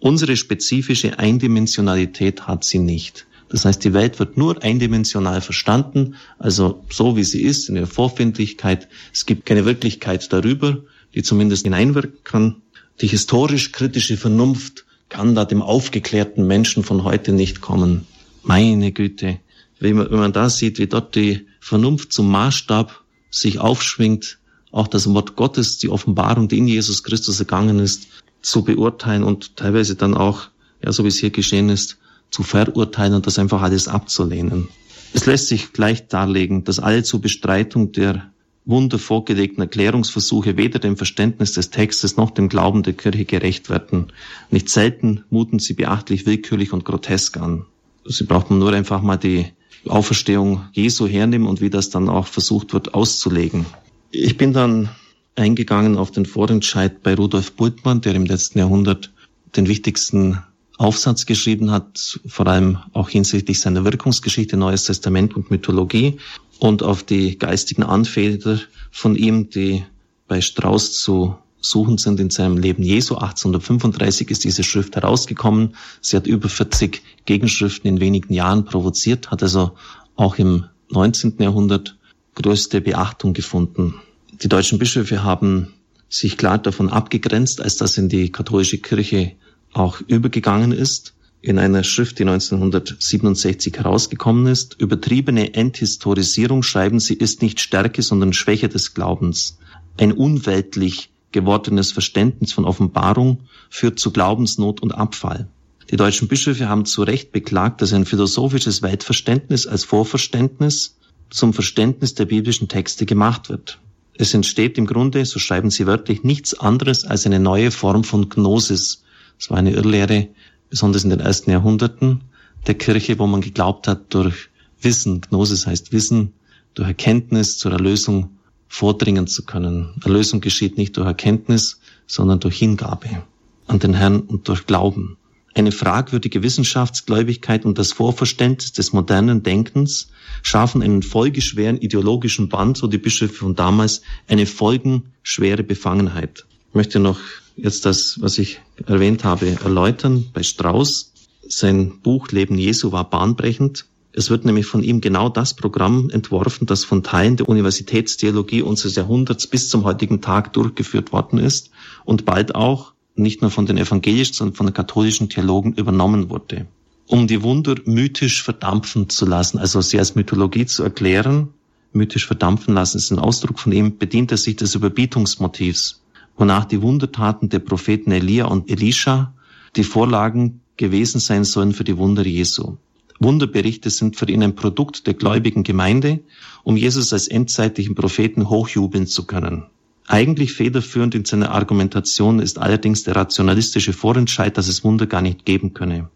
Unsere 0.02 0.36
spezifische 0.36 1.20
Eindimensionalität 1.20 2.48
hat 2.48 2.64
sie 2.64 2.80
nicht. 2.80 3.28
Das 3.50 3.66
heißt, 3.66 3.84
die 3.84 3.94
Welt 3.94 4.18
wird 4.18 4.36
nur 4.36 4.64
eindimensional 4.64 5.42
verstanden, 5.42 6.16
also 6.40 6.84
so 6.90 7.16
wie 7.18 7.24
sie 7.24 7.44
ist, 7.44 7.70
in 7.70 7.76
ihrer 7.76 7.86
Vorfindlichkeit. 7.86 8.88
Es 9.14 9.28
gibt 9.28 9.46
keine 9.46 9.64
Wirklichkeit 9.64 10.34
darüber, 10.34 10.80
die 11.14 11.22
zumindest 11.22 11.66
hineinwirken 11.66 12.24
kann. 12.24 12.62
Die 13.00 13.08
historisch-kritische 13.08 14.18
Vernunft 14.18 14.86
kann 15.08 15.36
da 15.36 15.46
dem 15.46 15.62
aufgeklärten 15.62 16.48
Menschen 16.48 16.84
von 16.84 17.04
heute 17.04 17.32
nicht 17.32 17.62
kommen. 17.62 18.08
Meine 18.42 18.92
Güte, 18.92 19.40
wenn 19.80 19.98
man, 19.98 20.10
wenn 20.10 20.20
man 20.20 20.34
da 20.34 20.50
sieht, 20.50 20.80
wie 20.80 20.88
dort 20.88 21.14
die 21.14 21.46
Vernunft 21.60 22.12
zum 22.12 22.32
Maßstab 22.32 23.04
sich 23.30 23.60
aufschwingt, 23.60 24.40
auch 24.72 24.88
das 24.88 25.08
Wort 25.14 25.36
Gottes, 25.36 25.78
die 25.78 25.90
Offenbarung, 25.90 26.48
die 26.48 26.58
in 26.58 26.68
Jesus 26.68 27.04
Christus 27.04 27.40
ergangen 27.40 27.78
ist, 27.78 28.08
zu 28.42 28.64
beurteilen 28.64 29.24
und 29.24 29.56
teilweise 29.58 29.96
dann 29.96 30.16
auch, 30.16 30.48
ja, 30.84 30.92
so 30.92 31.04
wie 31.04 31.10
es 31.10 31.18
hier 31.18 31.30
geschehen 31.30 31.70
ist, 31.70 31.98
zu 32.30 32.44
verurteilen 32.44 33.14
und 33.14 33.28
das 33.28 33.40
einfach 33.40 33.62
alles 33.62 33.88
abzulehnen. 33.88 34.70
Es 35.14 35.26
lässt 35.26 35.48
sich 35.48 35.74
gleich 35.74 36.08
darlegen, 36.08 36.64
dass 36.64 36.80
alle 36.80 37.04
zur 37.04 37.22
Bestreitung 37.22 37.92
der 37.92 38.32
Wunder 38.64 39.00
vorgelegten 39.00 39.62
Erklärungsversuche 39.62 40.56
weder 40.56 40.80
dem 40.80 40.96
Verständnis 40.96 41.54
des 41.54 41.72
Textes 41.72 42.16
noch 42.16 42.32
dem 42.32 42.48
Glauben 42.48 42.84
der 42.84 42.94
Kirche 42.94 43.26
gerecht 43.26 43.70
werden. 43.70 44.14
Nicht 44.52 44.70
selten 44.70 45.24
muten 45.30 45.60
sie 45.60 45.74
beachtlich 45.74 46.26
willkürlich 46.26 46.72
und 46.72 46.86
grotesk 46.86 47.38
an. 47.38 47.66
Sie 48.06 48.24
braucht 48.24 48.50
man 48.50 48.60
nur 48.60 48.72
einfach 48.72 49.02
mal 49.02 49.18
die 49.18 49.48
Auferstehung 49.88 50.62
Jesu 50.74 51.08
hernehmen 51.08 51.48
und 51.48 51.60
wie 51.60 51.72
das 51.72 51.90
dann 51.90 52.08
auch 52.08 52.28
versucht 52.28 52.74
wird 52.74 52.94
auszulegen. 52.94 53.66
Ich 54.12 54.38
bin 54.38 54.54
dann 54.54 54.90
eingegangen 55.36 55.98
auf 55.98 56.12
den 56.12 56.26
Vorentscheid 56.26 57.04
bei 57.04 57.16
Rudolf 57.16 57.54
Bultmann, 57.54 58.02
der 58.02 58.16
im 58.16 58.26
letzten 58.26 58.60
Jahrhundert 58.60 59.12
den 59.56 59.68
wichtigsten 59.68 60.42
Aufsatz 60.78 61.26
geschrieben 61.26 61.72
hat, 61.72 62.20
vor 62.26 62.48
allem 62.48 62.80
auch 62.94 63.10
hinsichtlich 63.10 63.60
seiner 63.60 63.84
Wirkungsgeschichte 63.86 64.58
Neues 64.58 64.86
Testament 64.86 65.36
und 65.36 65.52
Mythologie 65.52 66.18
und 66.60 66.84
auf 66.84 67.04
die 67.04 67.38
geistigen 67.38 67.84
Anfäder 67.84 68.60
von 68.92 69.16
ihm, 69.16 69.50
die 69.50 69.84
bei 70.28 70.42
Strauß 70.42 70.94
zu 70.94 71.36
suchen 71.60 71.98
sind 71.98 72.20
in 72.20 72.32
seinem 72.32 72.58
Leben 72.58 72.84
Jesu. 72.84 73.16
1835 73.16 74.32
ist 74.32 74.44
diese 74.44 74.64
Schrift 74.64 74.96
herausgekommen. 74.96 75.76
Sie 76.02 76.18
hat 76.18 76.26
über 76.26 76.50
40 76.50 77.04
Gegenschriften 77.26 77.88
in 77.88 78.00
wenigen 78.00 78.34
Jahren 78.34 78.66
provoziert, 78.66 79.30
hat 79.30 79.44
also 79.44 79.72
auch 80.16 80.38
im 80.40 80.66
19. 80.90 81.36
Jahrhundert 81.40 81.98
größte 82.36 82.82
Beachtung 82.82 83.34
gefunden. 83.34 83.96
Die 84.44 84.50
deutschen 84.50 84.80
Bischöfe 84.80 85.24
haben 85.24 85.74
sich 86.10 86.36
klar 86.36 86.58
davon 86.58 86.90
abgegrenzt, 86.90 87.62
als 87.62 87.78
das 87.78 88.00
in 88.00 88.10
die 88.10 88.32
katholische 88.32 88.80
Kirche 88.80 89.34
auch 89.72 90.02
übergegangen 90.02 90.72
ist. 90.72 91.14
In 91.42 91.60
einer 91.60 91.84
Schrift, 91.84 92.18
die 92.18 92.24
1967 92.24 93.78
herausgekommen 93.78 94.48
ist, 94.48 94.76
übertriebene 94.80 95.54
Enthistorisierung 95.54 96.64
schreiben 96.64 97.00
sie, 97.00 97.14
ist 97.14 97.44
nicht 97.44 97.60
Stärke, 97.60 98.02
sondern 98.02 98.34
Schwäche 98.34 98.68
des 98.68 98.96
Glaubens. 98.96 99.60
Ein 100.00 100.12
unweltlich 100.12 101.12
gewordenes 101.32 101.92
Verständnis 101.92 102.52
von 102.52 102.66
Offenbarung 102.66 103.42
führt 103.70 104.00
zu 104.00 104.12
Glaubensnot 104.12 104.82
und 104.82 104.92
Abfall. 104.92 105.48
Die 105.92 105.98
deutschen 105.98 106.28
Bischöfe 106.28 106.68
haben 106.68 106.86
zu 106.86 107.04
Recht 107.04 107.32
beklagt, 107.32 107.82
dass 107.82 107.94
ein 107.94 108.06
philosophisches 108.06 108.82
Weltverständnis 108.82 109.68
als 109.68 109.84
Vorverständnis 109.84 110.98
zum 111.30 111.54
Verständnis 111.54 112.16
der 112.16 112.26
biblischen 112.26 112.68
Texte 112.68 113.06
gemacht 113.06 113.50
wird. 113.50 113.80
Es 114.14 114.34
entsteht 114.34 114.78
im 114.78 114.86
Grunde, 114.86 115.26
so 115.26 115.40
schreiben 115.40 115.70
sie 115.70 115.88
wörtlich, 115.88 116.24
nichts 116.24 116.54
anderes 116.54 117.06
als 117.06 117.26
eine 117.26 117.40
neue 117.40 117.72
Form 117.72 118.04
von 118.04 118.30
Gnosis. 118.30 119.04
Das 119.40 119.50
war 119.50 119.58
eine 119.58 119.72
Irrlehre, 119.72 120.28
besonders 120.70 121.04
in 121.04 121.10
den 121.10 121.20
ersten 121.20 121.52
Jahrhunderten 121.52 122.22
der 122.68 122.76
Kirche, 122.76 123.18
wo 123.20 123.28
man 123.28 123.42
geglaubt 123.42 123.88
hat, 123.88 124.14
durch 124.14 124.50
Wissen, 124.82 125.22
Gnosis 125.22 125.68
heißt 125.68 125.92
Wissen, 125.92 126.34
durch 126.74 126.88
Erkenntnis 126.88 127.58
zur 127.58 127.72
Erlösung 127.72 128.38
vordringen 128.68 129.28
zu 129.28 129.46
können. 129.46 129.94
Erlösung 130.04 130.42
geschieht 130.42 130.78
nicht 130.78 130.96
durch 130.98 131.08
Erkenntnis, 131.08 131.80
sondern 132.08 132.40
durch 132.40 132.58
Hingabe 132.58 133.24
an 133.68 133.80
den 133.80 133.94
Herrn 133.94 134.22
und 134.22 134.48
durch 134.48 134.66
Glauben. 134.66 135.18
Eine 135.54 135.72
fragwürdige 135.74 136.44
Wissenschaftsgläubigkeit 136.44 137.66
und 137.66 137.78
das 137.78 137.92
Vorverständnis 137.92 138.72
des 138.72 138.94
modernen 138.94 139.44
Denkens 139.44 140.10
schaffen 140.44 140.82
einen 140.82 141.04
folgeschweren 141.04 141.78
ideologischen 141.78 142.48
Band, 142.48 142.78
so 142.78 142.88
die 142.88 142.98
Bischöfe 142.98 143.34
von 143.34 143.56
damals, 143.56 144.02
eine 144.28 144.46
folgenschwere 144.46 145.64
Befangenheit. 145.64 146.46
Ich 146.70 146.76
möchte 146.76 147.00
noch 147.00 147.20
jetzt 147.58 147.86
das, 147.86 148.22
was 148.22 148.38
ich 148.38 148.62
erwähnt 148.86 149.26
habe, 149.26 149.58
erläutern. 149.62 150.30
Bei 150.34 150.42
Strauß, 150.42 151.12
sein 151.48 152.00
Buch 152.02 152.30
Leben 152.30 152.58
Jesu 152.58 152.94
war 152.94 153.10
bahnbrechend. 153.10 153.86
Es 154.14 154.30
wird 154.30 154.46
nämlich 154.46 154.66
von 154.66 154.84
ihm 154.84 155.02
genau 155.02 155.30
das 155.30 155.54
Programm 155.54 156.10
entworfen, 156.10 156.66
das 156.66 156.84
von 156.86 157.04
Teilen 157.04 157.38
der 157.38 157.50
Universitätstheologie 157.50 158.62
unseres 158.62 158.96
Jahrhunderts 158.96 159.48
bis 159.48 159.70
zum 159.70 159.84
heutigen 159.84 160.22
Tag 160.22 160.54
durchgeführt 160.54 161.12
worden 161.12 161.40
ist 161.40 161.72
und 162.06 162.26
bald 162.26 162.56
auch 162.56 162.94
nicht 163.16 163.42
nur 163.42 163.52
von 163.52 163.66
den 163.66 163.78
evangelischen, 163.78 164.34
sondern 164.34 164.56
von 164.56 164.68
den 164.68 164.74
katholischen 164.74 165.30
Theologen 165.30 165.74
übernommen 165.74 166.30
wurde. 166.30 166.68
Um 167.08 167.28
die 167.28 167.44
Wunder 167.44 167.76
mythisch 167.86 168.42
verdampfen 168.42 169.10
zu 169.10 169.26
lassen, 169.26 169.58
also 169.58 169.82
sie 169.82 170.00
als 170.00 170.16
Mythologie 170.16 170.66
zu 170.66 170.84
erklären, 170.84 171.50
mythisch 171.94 172.26
verdampfen 172.26 172.74
lassen, 172.74 172.98
ist 172.98 173.12
ein 173.12 173.20
Ausdruck 173.20 173.60
von 173.60 173.72
ihm, 173.72 173.98
bedient 173.98 174.32
er 174.32 174.38
sich 174.38 174.56
des 174.56 174.76
Überbietungsmotivs, 174.76 176.02
wonach 176.38 176.66
die 176.66 176.82
Wundertaten 176.82 177.50
der 177.50 177.60
Propheten 177.60 178.12
Elia 178.12 178.46
und 178.46 178.70
Elisha 178.70 179.34
die 179.76 179.84
Vorlagen 179.84 180.62
gewesen 180.78 181.20
sein 181.20 181.44
sollen 181.44 181.74
für 181.74 181.84
die 181.84 181.98
Wunder 181.98 182.26
Jesu. 182.26 182.78
Wunderberichte 183.20 183.90
sind 183.90 184.16
für 184.16 184.28
ihn 184.30 184.42
ein 184.42 184.56
Produkt 184.56 185.06
der 185.06 185.14
gläubigen 185.14 185.64
Gemeinde, 185.64 186.22
um 186.64 186.76
Jesus 186.76 187.14
als 187.14 187.28
endzeitlichen 187.28 187.94
Propheten 187.94 188.50
hochjubeln 188.50 189.06
zu 189.06 189.28
können. 189.28 189.66
Eigentlich 190.12 190.52
federführend 190.52 191.16
in 191.16 191.24
seiner 191.24 191.52
Argumentation 191.52 192.40
ist 192.40 192.60
allerdings 192.60 193.04
der 193.04 193.16
rationalistische 193.16 193.94
Vorentscheid, 193.94 194.58
dass 194.58 194.68
es 194.68 194.84
Wunder 194.84 195.08
gar 195.08 195.22
nicht 195.22 195.46
geben 195.46 195.74
könne. 195.74 196.10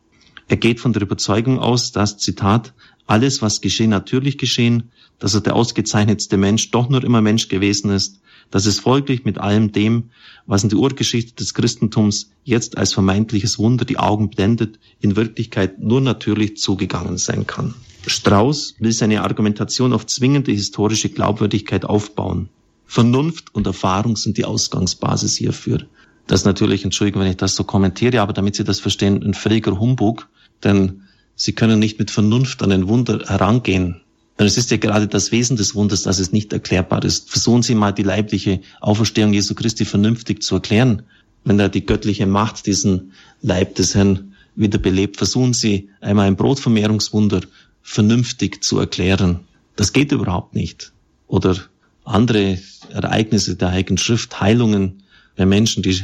Er 0.49 0.57
geht 0.57 0.81
von 0.81 0.91
der 0.91 1.01
Überzeugung 1.01 1.59
aus, 1.59 1.93
dass, 1.93 2.17
Zitat, 2.17 2.73
alles, 3.07 3.41
was 3.41 3.61
geschehen, 3.61 3.91
natürlich 3.91 4.37
geschehen, 4.37 4.91
dass 5.17 5.33
er 5.33 5.39
der 5.39 5.55
ausgezeichnetste 5.55 6.35
Mensch 6.35 6.71
doch 6.71 6.89
nur 6.89 7.05
immer 7.05 7.21
Mensch 7.21 7.47
gewesen 7.47 7.89
ist, 7.89 8.19
dass 8.51 8.65
es 8.65 8.81
folglich 8.81 9.23
mit 9.23 9.37
allem 9.37 9.71
dem, 9.71 10.09
was 10.45 10.63
in 10.63 10.69
der 10.69 10.79
Urgeschichte 10.79 11.33
des 11.35 11.53
Christentums 11.53 12.31
jetzt 12.43 12.77
als 12.77 12.91
vermeintliches 12.91 13.59
Wunder 13.59 13.85
die 13.85 13.97
Augen 13.97 14.29
blendet, 14.29 14.77
in 14.99 15.15
Wirklichkeit 15.15 15.79
nur 15.79 16.01
natürlich 16.01 16.57
zugegangen 16.57 17.17
sein 17.17 17.47
kann. 17.47 17.73
Strauß 18.05 18.75
will 18.77 18.91
seine 18.91 19.23
Argumentation 19.23 19.93
auf 19.93 20.05
zwingende 20.05 20.51
historische 20.51 21.07
Glaubwürdigkeit 21.07 21.85
aufbauen. 21.85 22.49
Vernunft 22.85 23.53
und 23.53 23.67
Erfahrung 23.67 24.15
sind 24.15 24.37
die 24.37 24.45
Ausgangsbasis 24.45 25.35
hierfür. 25.35 25.79
Das 26.27 26.41
ist 26.41 26.45
natürlich, 26.45 26.83
Entschuldigung, 26.83 27.21
wenn 27.21 27.29
ich 27.29 27.37
das 27.37 27.55
so 27.55 27.63
kommentiere, 27.63 28.21
aber 28.21 28.33
damit 28.33 28.55
Sie 28.55 28.63
das 28.63 28.79
verstehen, 28.79 29.23
ein 29.23 29.33
völliger 29.33 29.79
Humbug, 29.79 30.27
denn 30.63 31.03
Sie 31.35 31.53
können 31.53 31.79
nicht 31.79 31.99
mit 31.99 32.11
Vernunft 32.11 32.63
an 32.63 32.71
ein 32.71 32.87
Wunder 32.87 33.25
herangehen. 33.27 34.01
Denn 34.37 34.47
es 34.47 34.57
ist 34.57 34.71
ja 34.71 34.77
gerade 34.77 35.07
das 35.07 35.31
Wesen 35.31 35.57
des 35.57 35.75
Wunders, 35.75 36.03
dass 36.03 36.19
es 36.19 36.31
nicht 36.31 36.51
erklärbar 36.51 37.03
ist. 37.03 37.29
Versuchen 37.29 37.61
Sie 37.61 37.75
mal 37.75 37.91
die 37.91 38.03
leibliche 38.03 38.61
Auferstehung 38.81 39.33
Jesu 39.33 39.53
Christi 39.55 39.85
vernünftig 39.85 40.43
zu 40.43 40.55
erklären. 40.55 41.03
Wenn 41.43 41.57
da 41.57 41.69
die 41.69 41.85
göttliche 41.85 42.25
Macht 42.25 42.65
diesen 42.65 43.13
Leib 43.41 43.75
des 43.75 43.95
Herrn 43.95 44.33
wiederbelebt, 44.55 45.17
versuchen 45.17 45.53
Sie 45.53 45.89
einmal 46.01 46.27
ein 46.27 46.35
Brotvermehrungswunder 46.35 47.41
vernünftig 47.81 48.63
zu 48.63 48.79
erklären. 48.79 49.41
Das 49.75 49.93
geht 49.93 50.11
überhaupt 50.11 50.55
nicht. 50.55 50.91
Oder 51.27 51.57
andere 52.05 52.59
Ereignisse 52.89 53.55
der 53.55 53.71
Heiligen 53.71 53.97
Schrift, 53.97 54.39
Heilungen 54.39 55.03
bei 55.35 55.45
Menschen, 55.45 55.83
die 55.83 55.99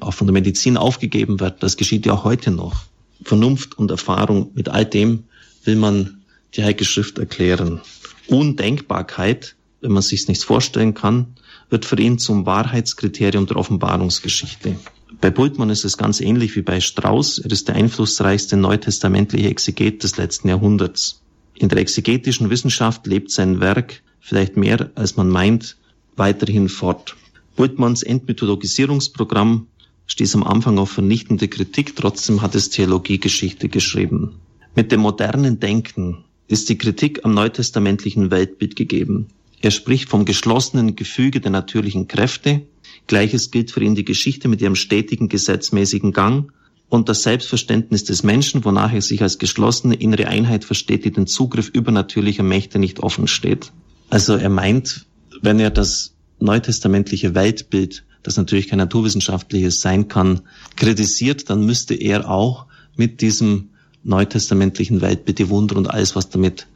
auch 0.00 0.12
von 0.12 0.26
der 0.26 0.34
Medizin 0.34 0.76
aufgegeben 0.76 1.40
werden. 1.40 1.56
Das 1.60 1.76
geschieht 1.76 2.06
ja 2.06 2.12
auch 2.12 2.24
heute 2.24 2.50
noch. 2.50 2.84
Vernunft 3.22 3.78
und 3.78 3.90
Erfahrung 3.90 4.50
mit 4.54 4.68
all 4.68 4.84
dem 4.84 5.24
will 5.64 5.76
man 5.76 6.22
die 6.54 6.62
Heilige 6.62 6.84
Schrift 6.84 7.18
erklären. 7.18 7.80
Undenkbarkeit, 8.26 9.54
wenn 9.80 9.92
man 9.92 10.02
sich 10.02 10.28
nicht 10.28 10.42
vorstellen 10.42 10.94
kann, 10.94 11.34
wird 11.70 11.84
für 11.84 11.98
ihn 11.98 12.18
zum 12.18 12.46
Wahrheitskriterium 12.46 13.46
der 13.46 13.56
Offenbarungsgeschichte. 13.56 14.76
Bei 15.20 15.30
Bultmann 15.30 15.70
ist 15.70 15.84
es 15.84 15.96
ganz 15.96 16.20
ähnlich 16.20 16.56
wie 16.56 16.62
bei 16.62 16.80
Strauß. 16.80 17.38
Er 17.38 17.50
ist 17.50 17.68
der 17.68 17.76
einflussreichste 17.76 18.56
neutestamentliche 18.56 19.48
Exeget 19.48 20.02
des 20.02 20.16
letzten 20.16 20.48
Jahrhunderts. 20.48 21.22
In 21.54 21.68
der 21.68 21.78
exegetischen 21.78 22.50
Wissenschaft 22.50 23.06
lebt 23.06 23.30
sein 23.30 23.60
Werk 23.60 24.02
vielleicht 24.24 24.56
mehr 24.56 24.90
als 24.94 25.16
man 25.16 25.28
meint, 25.28 25.76
weiterhin 26.16 26.70
fort. 26.70 27.14
Bultmanns 27.56 28.02
Entmythologisierungsprogramm 28.02 29.66
stieß 30.06 30.34
am 30.34 30.44
Anfang 30.44 30.78
auf 30.78 30.90
vernichtende 30.90 31.46
Kritik, 31.46 31.94
trotzdem 31.94 32.40
hat 32.40 32.54
es 32.54 32.70
Theologiegeschichte 32.70 33.68
geschrieben. 33.68 34.36
Mit 34.74 34.92
dem 34.92 35.00
modernen 35.00 35.60
Denken 35.60 36.24
ist 36.48 36.70
die 36.70 36.78
Kritik 36.78 37.20
am 37.24 37.34
neutestamentlichen 37.34 38.30
Weltbild 38.30 38.76
gegeben. 38.76 39.26
Er 39.60 39.70
spricht 39.70 40.08
vom 40.08 40.24
geschlossenen 40.24 40.96
Gefüge 40.96 41.40
der 41.40 41.50
natürlichen 41.50 42.08
Kräfte, 42.08 42.62
gleiches 43.06 43.50
gilt 43.50 43.72
für 43.72 43.84
ihn 43.84 43.94
die 43.94 44.06
Geschichte 44.06 44.48
mit 44.48 44.62
ihrem 44.62 44.74
stetigen 44.74 45.28
gesetzmäßigen 45.28 46.12
Gang 46.12 46.50
und 46.88 47.10
das 47.10 47.24
Selbstverständnis 47.24 48.04
des 48.04 48.22
Menschen, 48.22 48.64
wonach 48.64 48.92
er 48.94 49.02
sich 49.02 49.20
als 49.20 49.38
geschlossene 49.38 49.96
innere 49.96 50.28
Einheit 50.28 50.64
versteht, 50.64 51.04
die 51.04 51.12
den 51.12 51.26
Zugriff 51.26 51.68
übernatürlicher 51.68 52.42
Mächte 52.42 52.78
nicht 52.78 53.00
offen 53.00 53.26
steht. 53.26 53.70
Also 54.14 54.36
er 54.36 54.48
meint, 54.48 55.06
wenn 55.42 55.58
er 55.58 55.70
das 55.70 56.14
neutestamentliche 56.38 57.34
Weltbild, 57.34 58.04
das 58.22 58.36
natürlich 58.36 58.68
kein 58.68 58.78
naturwissenschaftliches 58.78 59.80
sein 59.80 60.06
kann, 60.06 60.42
kritisiert, 60.76 61.50
dann 61.50 61.66
müsste 61.66 61.94
er 61.94 62.30
auch 62.30 62.66
mit 62.94 63.22
diesem 63.22 63.70
neutestamentlichen 64.04 65.00
Weltbild 65.00 65.40
die 65.40 65.48
Wunder 65.48 65.76
und 65.76 65.90
alles, 65.90 66.14
was 66.14 66.30
damit 66.30 66.68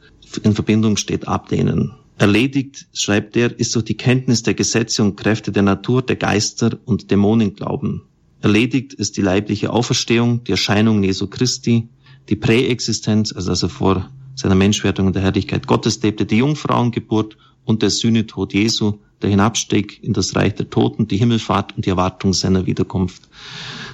in 0.43 0.53
Verbindung 0.53 0.97
steht, 0.97 1.29
ablehnen. 1.29 1.93
Erledigt, 2.17 2.87
schreibt 2.91 3.37
er, 3.37 3.57
ist 3.57 3.73
durch 3.73 3.85
die 3.85 3.95
Kenntnis 3.95 4.43
der 4.43 4.53
Gesetze 4.53 5.01
und 5.01 5.15
Kräfte 5.15 5.53
der 5.53 5.63
Natur, 5.63 6.01
der 6.01 6.17
Geister 6.17 6.77
und 6.83 7.09
Dämonen 7.09 7.55
glauben. 7.55 8.01
Erledigt 8.41 8.93
ist 8.93 9.15
die 9.15 9.21
leibliche 9.21 9.71
Auferstehung, 9.71 10.43
die 10.43 10.51
Erscheinung 10.51 11.03
Jesu 11.03 11.27
Christi, 11.27 11.87
die 12.27 12.35
Präexistenz, 12.35 13.31
also, 13.31 13.51
also 13.51 13.69
vor 13.69 14.09
seiner 14.39 14.55
Menschwerdung 14.55 15.07
und 15.07 15.15
der 15.15 15.23
Herrlichkeit 15.23 15.67
Gottes 15.67 16.01
lebte, 16.01 16.25
die 16.25 16.37
Jungfrauengeburt 16.37 17.37
und 17.65 17.81
der 17.81 17.89
Sühnetod 17.89 18.53
Jesu, 18.53 18.99
der 19.21 19.29
Hinabstieg 19.29 20.01
in 20.01 20.13
das 20.13 20.33
Reich 20.35 20.55
der 20.55 20.69
Toten, 20.69 21.09
die 21.09 21.17
Himmelfahrt 21.17 21.75
und 21.75 21.85
die 21.85 21.89
Erwartung 21.89 22.33
seiner 22.33 22.65
Wiederkunft. 22.65 23.23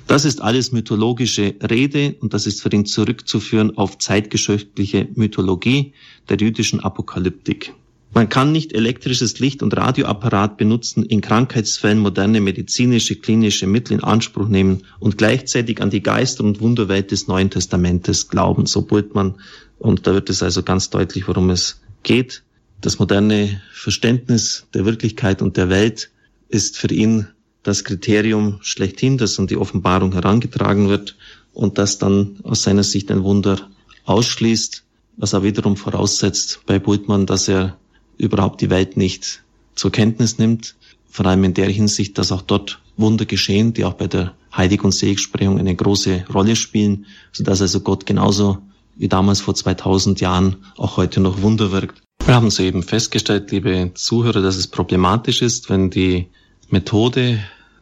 Das 0.06 0.24
ist 0.24 0.42
alles 0.42 0.72
mythologische 0.72 1.56
Rede 1.68 2.16
und 2.20 2.36
das 2.36 2.46
ist 2.46 2.62
für 2.62 2.72
ihn 2.72 2.86
zurückzuführen 2.86 3.76
auf 3.76 3.98
zeitgeschichtliche 3.98 5.08
Mythologie 5.16 5.94
der 6.30 6.38
jüdischen 6.38 6.80
Apokalyptik. 6.80 7.74
Man 8.14 8.30
kann 8.30 8.54
nicht 8.54 8.72
elektrisches 8.72 9.40
Licht 9.40 9.62
und 9.62 9.76
Radioapparat 9.76 10.56
benutzen, 10.56 11.04
in 11.04 11.20
Krankheitsfällen 11.20 12.00
moderne 12.00 12.40
medizinische, 12.40 13.18
klinische 13.18 13.68
Mittel 13.68 13.96
in 13.96 14.04
Anspruch 14.06 14.48
nehmen 14.48 14.84
und 15.00 15.18
gleichzeitig 15.18 15.82
an 15.82 15.90
die 15.90 16.02
Geister- 16.02 16.46
und 16.46 16.62
Wunderwelt 16.62 17.12
des 17.12 17.28
Neuen 17.28 17.50
Testamentes 17.50 18.30
glauben. 18.30 18.68
So 18.68 18.84
Bultmann. 18.84 19.36
Und 19.80 20.08
da 20.08 20.14
wird 20.14 20.30
es 20.30 20.42
also 20.42 20.64
ganz 20.64 20.90
deutlich, 20.90 21.28
worum 21.28 21.50
es 21.50 21.82
geht. 22.04 22.44
Das 22.82 23.00
moderne 23.00 23.62
Verständnis 23.74 24.68
der 24.74 24.86
Wirklichkeit 24.86 25.42
und 25.42 25.58
der 25.58 25.70
Welt 25.70 26.12
ist 26.50 26.78
für 26.78 26.92
ihn 26.92 27.28
das 27.64 27.84
Kriterium 27.84 28.60
schlechthin, 28.62 29.18
das 29.18 29.40
an 29.40 29.48
die 29.48 29.58
Offenbarung 29.58 30.14
herangetragen 30.14 30.88
wird 30.88 31.16
und 31.54 31.78
das 31.78 31.98
dann 31.98 32.38
aus 32.44 32.64
seiner 32.64 32.84
Sicht 32.84 33.10
ein 33.12 33.24
Wunder 33.24 33.70
ausschließt, 34.06 34.84
was 35.18 35.34
er 35.34 35.44
wiederum 35.44 35.76
voraussetzt 35.78 36.62
bei 36.66 36.78
Bultmann, 36.78 37.26
dass 37.26 37.48
er 37.48 37.78
überhaupt 38.18 38.62
die 38.62 38.70
Welt 38.70 38.98
nicht 38.98 39.44
zur 39.74 39.92
Kenntnis 39.92 40.38
nimmt, 40.38 40.76
vor 41.10 41.26
allem 41.26 41.44
in 41.44 41.54
der 41.54 41.70
Hinsicht, 41.70 42.18
dass 42.18 42.32
auch 42.32 42.42
dort 42.42 42.82
Wunder 42.98 43.26
geschehen, 43.26 43.74
die 43.74 43.84
auch 43.84 43.94
bei 43.94 44.08
der 44.08 44.34
Heilig- 44.56 44.84
und 44.84 44.92
Seligsprechung 44.92 45.58
eine 45.60 45.76
große 45.76 46.26
Rolle 46.34 46.56
spielen, 46.56 47.06
sodass 47.32 47.62
also 47.62 47.82
Gott 47.82 48.06
genauso 48.06 48.60
wie 48.96 49.08
damals 49.08 49.42
vor 49.42 49.56
2000 49.56 50.22
Jahren 50.22 50.58
auch 50.78 50.98
heute 50.98 51.20
noch 51.20 51.42
Wunder 51.42 51.72
wirkt. 51.72 52.02
Wir 52.26 52.36
haben 52.36 52.50
soeben 52.50 52.84
festgestellt, 52.84 53.52
liebe 53.52 53.92
Zuhörer, 53.94 54.42
dass 54.42 54.56
es 54.56 54.68
problematisch 54.68 55.42
ist, 55.42 55.70
wenn 55.70 55.90
die 55.90 56.28
Methode 56.70 57.40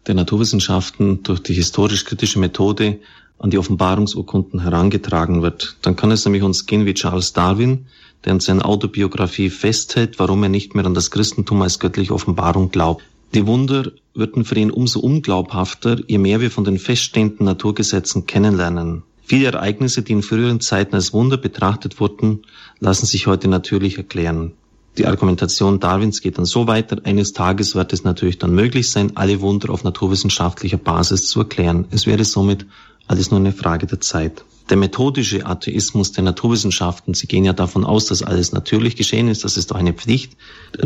der 0.07 0.15
Naturwissenschaften 0.15 1.23
durch 1.23 1.41
die 1.41 1.53
historisch-kritische 1.53 2.39
Methode 2.39 2.99
an 3.39 3.49
die 3.49 3.57
Offenbarungsurkunden 3.57 4.61
herangetragen 4.61 5.41
wird. 5.41 5.77
Dann 5.81 5.95
kann 5.95 6.11
es 6.11 6.25
nämlich 6.25 6.43
uns 6.43 6.65
gehen 6.65 6.85
wie 6.85 6.93
Charles 6.93 7.33
Darwin, 7.33 7.85
der 8.25 8.33
in 8.33 8.39
seiner 8.39 8.65
Autobiografie 8.65 9.49
festhält, 9.49 10.19
warum 10.19 10.43
er 10.43 10.49
nicht 10.49 10.75
mehr 10.75 10.85
an 10.85 10.93
das 10.93 11.11
Christentum 11.11 11.61
als 11.61 11.79
göttliche 11.79 12.13
Offenbarung 12.13 12.69
glaubt. 12.69 13.03
Die 13.33 13.47
Wunder 13.47 13.91
würden 14.13 14.45
für 14.45 14.55
ihn 14.55 14.71
umso 14.71 14.99
unglaubhafter, 14.99 15.97
je 16.07 16.17
mehr 16.19 16.39
wir 16.39 16.51
von 16.51 16.63
den 16.63 16.77
feststehenden 16.77 17.45
Naturgesetzen 17.45 18.27
kennenlernen. 18.27 19.03
Viele 19.25 19.47
Ereignisse, 19.47 20.01
die 20.01 20.11
in 20.11 20.21
früheren 20.21 20.59
Zeiten 20.59 20.95
als 20.95 21.13
Wunder 21.13 21.37
betrachtet 21.37 21.99
wurden, 21.99 22.41
lassen 22.79 23.05
sich 23.05 23.25
heute 23.27 23.47
natürlich 23.47 23.97
erklären. 23.97 24.53
Die 24.97 25.07
Argumentation 25.07 25.79
Darwins 25.79 26.21
geht 26.21 26.37
dann 26.37 26.45
so 26.45 26.67
weiter, 26.67 26.97
eines 27.03 27.33
Tages 27.33 27.73
wird 27.73 27.93
es 27.93 28.03
natürlich 28.03 28.37
dann 28.37 28.53
möglich 28.53 28.91
sein, 28.91 29.13
alle 29.15 29.41
Wunder 29.41 29.71
auf 29.71 29.83
naturwissenschaftlicher 29.83 30.77
Basis 30.77 31.27
zu 31.29 31.39
erklären. 31.39 31.85
Es 31.89 32.05
wäre 32.05 32.23
somit 32.25 32.67
alles 33.07 33.31
nur 33.31 33.39
eine 33.39 33.53
Frage 33.53 33.87
der 33.87 34.01
Zeit. 34.01 34.45
Der 34.69 34.77
methodische 34.77 35.45
Atheismus 35.45 36.11
der 36.11 36.23
Naturwissenschaften, 36.23 37.13
sie 37.13 37.27
gehen 37.27 37.43
ja 37.43 37.53
davon 37.53 37.85
aus, 37.85 38.05
dass 38.05 38.23
alles 38.23 38.51
natürlich 38.51 38.95
geschehen 38.95 39.27
ist, 39.27 39.43
das 39.43 39.57
ist 39.57 39.71
doch 39.71 39.75
eine 39.75 39.93
Pflicht, 39.93 40.37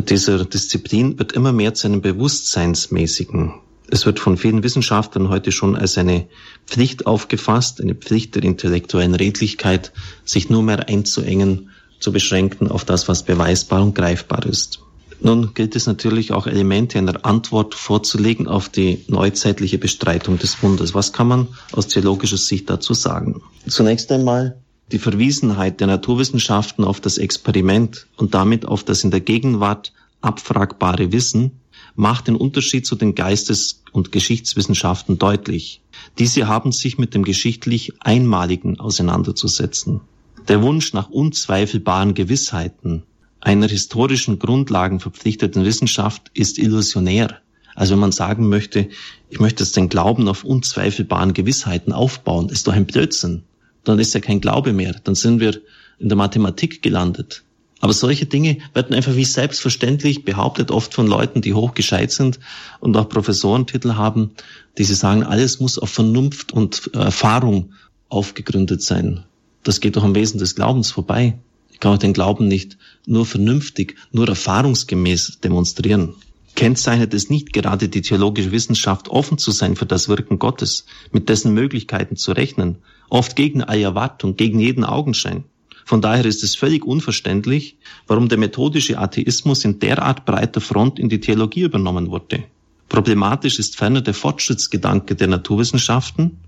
dieser 0.10 0.45
Disziplin 0.45 1.19
wird 1.19 1.34
immer 1.34 1.52
mehr 1.52 1.73
zu 1.73 1.88
einem 1.88 2.02
bewusstseinsmäßigen. 2.02 3.54
Es 3.89 4.06
wird 4.06 4.19
von 4.19 4.38
vielen 4.38 4.63
Wissenschaftlern 4.63 5.30
heute 5.30 5.52
schon 5.52 5.76
als 5.76 5.97
eine 5.97 6.28
Pflicht 6.65 7.06
aufgefasst, 7.06 7.80
eine 7.82 7.95
Pflicht 7.95 8.36
der 8.36 8.43
intellektuellen 8.43 9.15
Redlichkeit, 9.15 9.93
sich 10.26 10.50
nur 10.50 10.63
mehr 10.63 10.89
einzuengen 10.89 11.69
zu 12.00 12.12
beschränken 12.12 12.69
auf 12.69 12.86
das, 12.86 13.08
was 13.08 13.23
beweisbar 13.23 13.82
und 13.82 13.95
greifbar 13.95 14.45
ist. 14.45 14.82
Nun 15.19 15.54
gilt 15.56 15.76
es 15.76 15.88
natürlich 15.88 16.32
auch 16.32 16.45
Elemente 16.45 17.00
einer 17.00 17.26
Antwort 17.26 17.73
vorzulegen 17.73 18.47
auf 18.47 18.69
die 18.69 19.04
neuzeitliche 19.08 19.80
Bestreitung 19.80 20.38
des 20.38 20.62
Wunders. 20.62 20.93
Was 20.93 21.12
kann 21.12 21.28
man 21.28 21.47
aus 21.71 21.88
theologischer 21.88 22.38
Sicht 22.38 22.69
dazu 22.69 22.93
sagen? 22.93 23.41
Zunächst 23.67 24.12
einmal 24.12 24.58
die 24.91 25.00
Verwiesenheit 25.00 25.80
der 25.80 25.88
Naturwissenschaften 25.88 26.84
auf 26.84 27.02
das 27.02 27.17
Experiment 27.17 28.06
und 28.15 28.36
damit 28.36 28.65
auf 28.65 28.84
das 28.84 29.04
in 29.04 29.12
der 29.12 29.21
Gegenwart 29.21 29.91
abfragbare 30.21 31.12
Wissen 31.12 31.60
macht 31.97 32.27
den 32.27 32.36
Unterschied 32.36 32.86
zu 32.86 32.95
den 32.95 33.15
Geistes- 33.15 33.81
und 33.91 34.12
Geschichtswissenschaften 34.12 35.17
deutlich. 35.17 35.81
Diese 36.19 36.47
haben 36.47 36.71
sich 36.71 36.97
mit 36.97 37.13
dem 37.13 37.23
geschichtlich 37.23 37.93
Einmaligen 37.99 38.79
auseinanderzusetzen. 38.79 40.01
Der 40.47 40.62
Wunsch 40.62 40.93
nach 40.93 41.10
unzweifelbaren 41.10 42.13
Gewissheiten, 42.13 43.03
einer 43.41 43.67
historischen 43.67 44.39
Grundlagen 44.39 44.99
verpflichteten 44.99 45.65
Wissenschaft 45.65 46.31
ist 46.33 46.60
illusionär. 46.60 47.41
Also 47.75 47.93
wenn 47.93 47.99
man 47.99 48.12
sagen 48.12 48.47
möchte, 48.47 48.89
ich 49.29 49.39
möchte 49.39 49.63
jetzt 49.63 49.75
den 49.75 49.89
Glauben 49.89 50.27
auf 50.27 50.43
unzweifelbaren 50.43 51.33
Gewissheiten 51.33 51.93
aufbauen, 51.93 52.49
ist 52.49 52.67
doch 52.67 52.73
ein 52.73 52.86
Blödsinn. 52.86 53.43
Dann 53.83 53.99
ist 53.99 54.13
ja 54.13 54.19
kein 54.19 54.41
Glaube 54.41 54.73
mehr. 54.73 54.95
Dann 55.03 55.15
sind 55.15 55.39
wir 55.39 55.60
in 55.99 56.10
der 56.10 56.17
Mathematik 56.17 56.81
gelandet. 56.81 57.43
Aber 57.79 57.93
solche 57.93 58.25
Dinge 58.25 58.57
werden 58.73 58.95
einfach 58.95 59.15
wie 59.15 59.25
selbstverständlich 59.25 60.25
behauptet, 60.25 60.71
oft 60.71 60.93
von 60.93 61.07
Leuten, 61.07 61.41
die 61.41 61.53
hochgescheit 61.53 62.11
sind 62.11 62.39
und 62.79 62.97
auch 62.97 63.07
Professorentitel 63.07 63.93
haben, 63.93 64.31
die 64.77 64.83
sie 64.83 64.95
sagen, 64.95 65.23
alles 65.23 65.59
muss 65.59 65.77
auf 65.77 65.89
Vernunft 65.89 66.53
und 66.53 66.93
Erfahrung 66.93 67.73
aufgegründet 68.09 68.81
sein. 68.81 69.23
Das 69.63 69.79
geht 69.79 69.95
doch 69.95 70.03
am 70.03 70.15
Wesen 70.15 70.39
des 70.39 70.55
Glaubens 70.55 70.91
vorbei. 70.91 71.37
Ich 71.71 71.79
kann 71.79 71.93
auch 71.93 71.99
den 71.99 72.13
Glauben 72.13 72.47
nicht 72.47 72.77
nur 73.05 73.25
vernünftig, 73.25 73.95
nur 74.11 74.27
erfahrungsgemäß 74.27 75.39
demonstrieren. 75.43 76.15
Kennzeichnet 76.55 77.13
es 77.13 77.29
nicht 77.29 77.53
gerade 77.53 77.87
die 77.87 78.01
theologische 78.01 78.51
Wissenschaft, 78.51 79.09
offen 79.09 79.37
zu 79.37 79.51
sein 79.51 79.75
für 79.75 79.85
das 79.85 80.09
Wirken 80.09 80.39
Gottes, 80.39 80.85
mit 81.11 81.29
dessen 81.29 81.53
Möglichkeiten 81.53 82.15
zu 82.15 82.31
rechnen, 82.31 82.77
oft 83.09 83.35
gegen 83.35 83.61
alle 83.61 83.83
Erwartung, 83.83 84.35
gegen 84.37 84.59
jeden 84.59 84.83
Augenschein. 84.83 85.43
Von 85.88 86.02
daher 86.02 86.26
ist 86.26 86.43
es 86.43 86.58
völlig 86.58 86.84
unverständlich, 86.84 87.78
warum 88.08 88.28
der 88.28 88.38
methodische 88.38 89.00
Atheismus 89.00 89.63
in 89.63 89.80
derart 89.80 90.26
breiter 90.26 90.60
Front 90.60 91.00
in 91.00 91.08
die 91.08 91.21
Theologie 91.21 91.62
übernommen 91.62 92.12
wurde. 92.12 92.43
Problematisch 92.89 93.58
ist 93.58 93.78
ferner 93.78 94.02
der 94.02 94.13
Fortschrittsgedanke 94.13 95.15
der 95.15 95.30
Naturwissenschaften, 95.30 96.39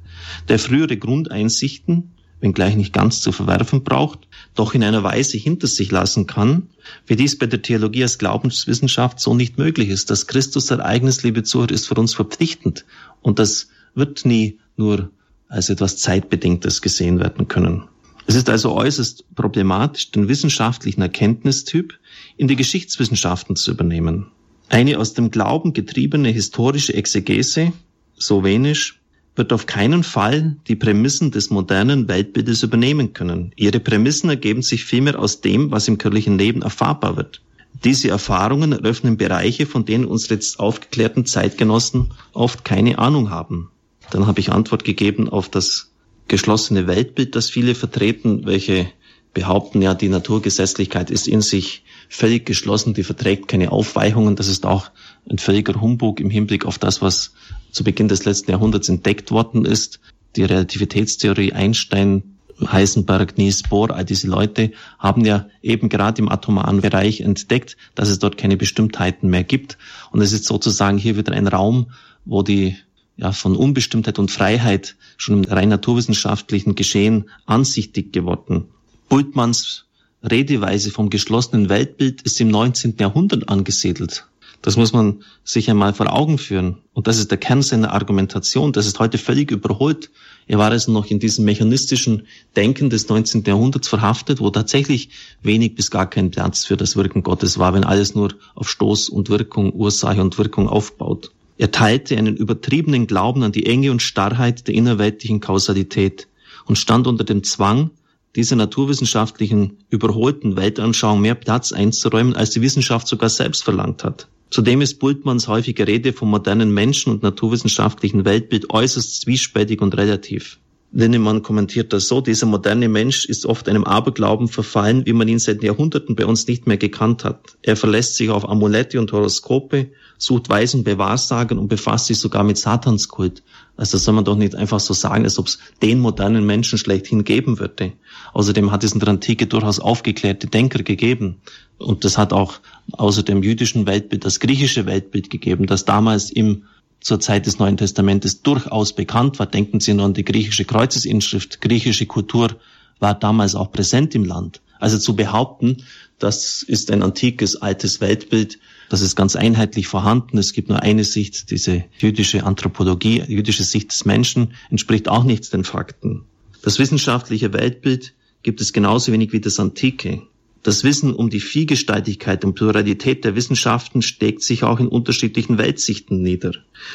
der 0.50 0.60
frühere 0.60 0.98
Grundeinsichten 0.98 2.12
wenngleich 2.42 2.76
nicht 2.76 2.92
ganz 2.92 3.22
zu 3.22 3.32
verwerfen 3.32 3.86
braucht, 3.86 4.28
doch 4.56 4.74
in 4.74 4.84
einer 4.84 5.04
Weise 5.04 5.38
hinter 5.38 5.68
sich 5.68 5.90
lassen 5.90 6.28
kann, 6.28 6.68
wie 7.08 7.16
dies 7.16 7.38
bei 7.38 7.46
der 7.46 7.62
Theologie 7.62 8.04
als 8.04 8.18
Glaubenswissenschaft 8.18 9.22
so 9.22 9.34
nicht 9.36 9.58
möglich 9.58 9.88
ist. 9.88 10.10
Das 10.10 10.28
Christusereignis, 10.28 11.24
liebe 11.24 11.44
Zuhörer, 11.44 11.72
ist 11.72 11.88
für 11.88 11.96
uns 11.96 12.14
verpflichtend 12.14 12.84
und 13.22 13.40
das 13.40 13.70
wird 13.96 14.26
nie 14.26 14.60
nur 14.76 15.12
als 15.48 15.70
etwas 15.70 15.96
Zeitbedingtes 15.96 16.82
gesehen 16.82 17.22
werden 17.22 17.48
können. 17.48 17.86
Es 18.30 18.36
ist 18.36 18.48
also 18.48 18.76
äußerst 18.76 19.26
problematisch, 19.34 20.12
den 20.12 20.28
wissenschaftlichen 20.28 21.02
Erkenntnistyp 21.02 21.98
in 22.38 22.48
die 22.48 22.56
Geschichtswissenschaften 22.56 23.56
zu 23.56 23.72
übernehmen. 23.72 24.28
Eine 24.70 25.00
aus 25.00 25.16
dem 25.16 25.32
Glauben 25.32 25.74
getriebene 25.74 26.30
historische 26.30 26.94
Exegese, 26.94 27.74
so 28.20 28.44
wenig, 28.44 28.94
wird 29.36 29.52
auf 29.52 29.66
keinen 29.66 30.04
Fall 30.04 30.58
die 30.68 30.76
Prämissen 30.76 31.32
des 31.32 31.50
modernen 31.50 32.08
Weltbildes 32.08 32.62
übernehmen 32.62 33.14
können. 33.14 33.52
Ihre 33.56 33.80
Prämissen 33.80 34.30
ergeben 34.30 34.62
sich 34.62 34.86
vielmehr 34.86 35.18
aus 35.18 35.42
dem, 35.42 35.72
was 35.72 35.88
im 35.88 35.98
kirchlichen 35.98 36.38
Leben 36.38 36.62
erfahrbar 36.62 37.18
wird. 37.18 37.42
Diese 37.84 38.10
Erfahrungen 38.10 38.74
eröffnen 38.74 39.18
Bereiche, 39.18 39.66
von 39.66 39.86
denen 39.86 40.06
unsere 40.06 40.36
jetzt 40.36 40.60
aufgeklärten 40.60 41.26
Zeitgenossen 41.26 42.12
oft 42.34 42.64
keine 42.64 43.00
Ahnung 43.00 43.32
haben. 43.32 43.72
Dann 44.12 44.28
habe 44.28 44.40
ich 44.40 44.52
Antwort 44.52 44.84
gegeben 44.84 45.30
auf 45.30 45.50
das 45.50 45.90
geschlossene 46.30 46.88
Weltbild, 46.88 47.36
das 47.36 47.50
viele 47.50 47.76
vertreten, 47.76 48.46
welche 48.46 48.88
behaupten, 49.34 49.82
ja, 49.82 49.94
die 49.94 50.10
Naturgesetzlichkeit 50.10 51.12
ist 51.12 51.28
in 51.28 51.42
sich 51.42 51.84
völlig 52.08 52.46
geschlossen, 52.46 52.94
die 52.94 53.04
verträgt 53.04 53.48
keine 53.48 53.72
Aufweichungen. 53.72 54.36
Das 54.36 54.48
ist 54.48 54.66
auch 54.66 54.90
ein 55.30 55.38
völliger 55.38 55.80
Humbug 55.80 56.20
im 56.20 56.30
Hinblick 56.30 56.66
auf 56.66 56.80
das, 56.80 57.02
was 57.02 57.34
zu 57.72 57.84
Beginn 57.84 58.08
des 58.08 58.26
letzten 58.26 58.52
Jahrhunderts 58.52 58.90
entdeckt 58.90 59.32
worden 59.32 59.66
ist. 59.66 60.00
Die 60.36 60.44
Relativitätstheorie 60.44 61.54
Einstein, 61.54 62.38
Heisenberg, 62.66 63.38
Niels 63.38 63.64
Bohr, 63.64 63.92
all 63.92 64.06
diese 64.06 64.28
Leute 64.28 64.72
haben 64.98 65.24
ja 65.26 65.48
eben 65.62 65.90
gerade 65.90 66.22
im 66.22 66.30
atomaren 66.30 66.82
Bereich 66.82 67.22
entdeckt, 67.22 67.78
dass 67.96 68.10
es 68.10 68.20
dort 68.20 68.38
keine 68.38 68.58
Bestimmtheiten 68.58 69.30
mehr 69.30 69.44
gibt. 69.44 69.78
Und 70.12 70.22
es 70.22 70.34
ist 70.34 70.46
sozusagen 70.46 70.98
hier 70.98 71.18
wieder 71.18 71.34
ein 71.34 71.48
Raum, 71.48 71.92
wo 72.26 72.42
die 72.42 72.76
ja, 73.20 73.32
von 73.34 73.56
Unbestimmtheit 73.56 74.18
und 74.18 74.32
Freiheit 74.32 74.96
schon 75.18 75.44
im 75.44 75.52
rein 75.52 75.70
naturwissenschaftlichen 75.70 76.76
Geschehen 76.76 77.30
ansichtig 77.46 78.14
geworden. 78.14 78.66
Bultmanns 79.10 79.86
Redeweise 80.24 80.92
vom 80.92 81.10
geschlossenen 81.10 81.70
Weltbild 81.70 82.22
ist 82.24 82.40
im 82.42 82.50
19. 82.50 82.96
Jahrhundert 83.00 83.50
angesiedelt. 83.50 84.26
Das 84.62 84.76
muss 84.76 84.92
man 84.92 85.24
sich 85.46 85.70
einmal 85.70 85.94
vor 85.94 86.12
Augen 86.12 86.38
führen. 86.38 86.78
Und 86.94 87.08
das 87.08 87.18
ist 87.18 87.32
der 87.32 87.38
Kern 87.38 87.62
seiner 87.62 87.94
Argumentation. 87.94 88.74
Das 88.74 88.86
ist 88.86 89.00
heute 89.00 89.18
völlig 89.18 89.52
überholt. 89.52 90.12
Er 90.48 90.58
war 90.58 90.72
also 90.72 90.92
noch 90.92 91.06
in 91.06 91.20
diesem 91.20 91.46
mechanistischen 91.46 92.28
Denken 92.58 92.90
des 92.90 93.08
19. 93.08 93.44
Jahrhunderts 93.46 93.88
verhaftet, 93.88 94.42
wo 94.42 94.50
tatsächlich 94.50 95.12
wenig 95.42 95.76
bis 95.76 95.92
gar 95.92 96.10
kein 96.10 96.32
Platz 96.32 96.66
für 96.66 96.76
das 96.76 96.98
Wirken 96.98 97.24
Gottes 97.24 97.58
war, 97.58 97.74
wenn 97.74 97.86
alles 97.86 98.16
nur 98.16 98.34
auf 98.56 98.70
Stoß 98.70 99.08
und 99.08 99.30
Wirkung, 99.30 99.72
Ursache 99.74 100.22
und 100.22 100.38
Wirkung 100.38 100.68
aufbaut. 100.68 101.32
Er 101.60 101.72
teilte 101.72 102.16
einen 102.16 102.38
übertriebenen 102.38 103.06
Glauben 103.06 103.44
an 103.44 103.52
die 103.52 103.66
Enge 103.66 103.92
und 103.92 104.02
Starrheit 104.02 104.66
der 104.70 104.76
innerweltlichen 104.76 105.42
Kausalität 105.42 106.30
und 106.66 106.78
stand 106.78 107.06
unter 107.06 107.26
dem 107.26 107.44
Zwang, 107.44 107.92
dieser 108.38 108.56
naturwissenschaftlichen 108.56 109.80
überholten 109.90 110.56
Weltanschauung 110.56 111.20
mehr 111.20 111.36
Platz 111.36 111.74
einzuräumen, 111.74 112.34
als 112.34 112.52
die 112.52 112.62
Wissenschaft 112.62 113.10
sogar 113.10 113.28
selbst 113.28 113.66
verlangt 113.66 114.06
hat. 114.06 114.30
Zudem 114.50 114.80
ist 114.80 115.00
Bultmanns 115.00 115.50
häufige 115.50 115.86
Rede 115.86 116.14
vom 116.14 116.30
modernen 116.30 116.74
Menschen- 116.74 117.12
und 117.12 117.24
naturwissenschaftlichen 117.24 118.24
Weltbild 118.24 118.70
äußerst 118.70 119.20
zwiespältig 119.20 119.82
und 119.82 119.98
relativ. 119.98 120.60
Linnemann 120.92 121.44
kommentiert 121.44 121.94
das 121.94 122.08
so, 122.08 122.20
dieser 122.20 122.48
moderne 122.48 122.90
Mensch 122.90 123.26
ist 123.26 123.46
oft 123.46 123.70
einem 123.70 123.84
Aberglauben 123.84 124.48
verfallen, 124.48 125.06
wie 125.06 125.14
man 125.14 125.28
ihn 125.28 125.38
seit 125.38 125.62
Jahrhunderten 125.62 126.16
bei 126.16 126.26
uns 126.26 126.48
nicht 126.48 126.66
mehr 126.66 126.78
gekannt 126.78 127.24
hat. 127.24 127.58
Er 127.62 127.76
verlässt 127.76 128.16
sich 128.16 128.30
auf 128.30 128.50
Amulette 128.50 129.00
und 129.00 129.12
Horoskope, 129.12 129.92
sucht 130.18 130.50
Weisen 130.50 130.84
bei 130.84 130.98
Wahrsagen 130.98 131.60
und 131.60 131.68
befasst 131.68 132.08
sich 132.08 132.18
sogar 132.18 132.44
mit 132.44 132.58
Satanskult. 132.58 133.44
Also 133.78 133.98
das 133.98 134.04
soll 134.04 134.16
man 134.16 134.26
doch 134.26 134.36
nicht 134.36 134.56
einfach 134.56 134.80
so 134.80 134.94
sagen, 134.96 135.26
als 135.26 135.38
ob 135.38 135.48
es 135.48 135.60
den 135.84 136.00
modernen 136.00 136.46
Menschen 136.46 136.80
schlechthin 136.80 137.24
geben 137.24 137.60
würde. 137.60 137.94
Außerdem 138.34 138.72
hat 138.72 138.84
es 138.84 138.94
in 138.94 139.00
der 139.00 139.10
Antike 139.10 139.46
durchaus 139.46 139.80
aufgeklärte 139.80 140.48
Denker 140.48 140.82
gegeben. 140.82 141.42
Und 141.78 142.04
das 142.04 142.18
hat 142.18 142.34
auch 142.34 142.60
außer 142.92 143.24
dem 143.24 143.44
jüdischen 143.44 143.86
Weltbild 143.86 144.26
das 144.26 144.40
griechische 144.40 144.88
Weltbild 144.88 145.30
gegeben, 145.30 145.68
das 145.68 145.86
damals 145.86 146.32
im 146.32 146.64
zur 147.02 147.20
Zeit 147.20 147.46
des 147.46 147.60
Neuen 147.60 147.78
Testamentes 147.78 148.42
durchaus 148.42 148.94
bekannt 148.94 149.40
war. 149.40 149.46
Denken 149.46 149.80
Sie 149.80 149.94
nur 149.94 150.06
an 150.06 150.14
die 150.14 150.26
griechische 150.26 150.66
Kreuzesinschrift. 150.66 151.62
Griechische 151.62 152.06
Kultur 152.06 152.56
war 153.00 153.14
damals 153.14 153.56
auch 153.56 153.72
präsent 153.72 154.16
im 154.16 154.26
Land. 154.26 154.62
Also 154.80 154.98
zu 154.98 155.16
behaupten, 155.16 155.84
das 156.20 156.64
ist 156.64 156.92
ein 156.92 157.04
antikes, 157.04 157.58
altes 157.58 158.02
Weltbild, 158.02 158.60
das 158.90 159.02
ist 159.02 159.16
ganz 159.16 159.36
einheitlich 159.36 159.88
vorhanden. 159.88 160.38
Es 160.38 160.54
gibt 160.54 160.70
nur 160.70 160.82
eine 160.82 161.04
Sicht, 161.04 161.52
diese 161.52 161.86
jüdische 162.00 162.44
Anthropologie, 162.44 163.24
jüdische 163.28 163.64
Sicht 163.64 163.92
des 163.92 164.06
Menschen, 164.06 164.54
entspricht 164.70 165.08
auch 165.08 165.24
nichts 165.24 165.50
den 165.50 165.64
Fakten. 165.64 166.24
Das 166.64 166.80
wissenschaftliche 166.80 167.54
Weltbild 167.54 168.14
gibt 168.42 168.62
es 168.62 168.74
genauso 168.74 169.12
wenig 169.12 169.32
wie 169.32 169.42
das 169.42 169.60
antike. 169.60 170.24
Das 170.62 170.84
Wissen 170.84 171.14
um 171.14 171.30
die 171.30 171.40
Vielgestaltigkeit 171.40 172.44
und 172.44 172.54
Pluralität 172.54 173.24
der 173.24 173.36
Wissenschaften 173.36 174.02
steckt 174.02 174.44
sich 174.44 174.64
auch 174.64 174.80
in 174.80 174.90
unterschiedlichen 174.90 175.58
Weltsichten 175.58 176.22
nieder. 176.22 176.52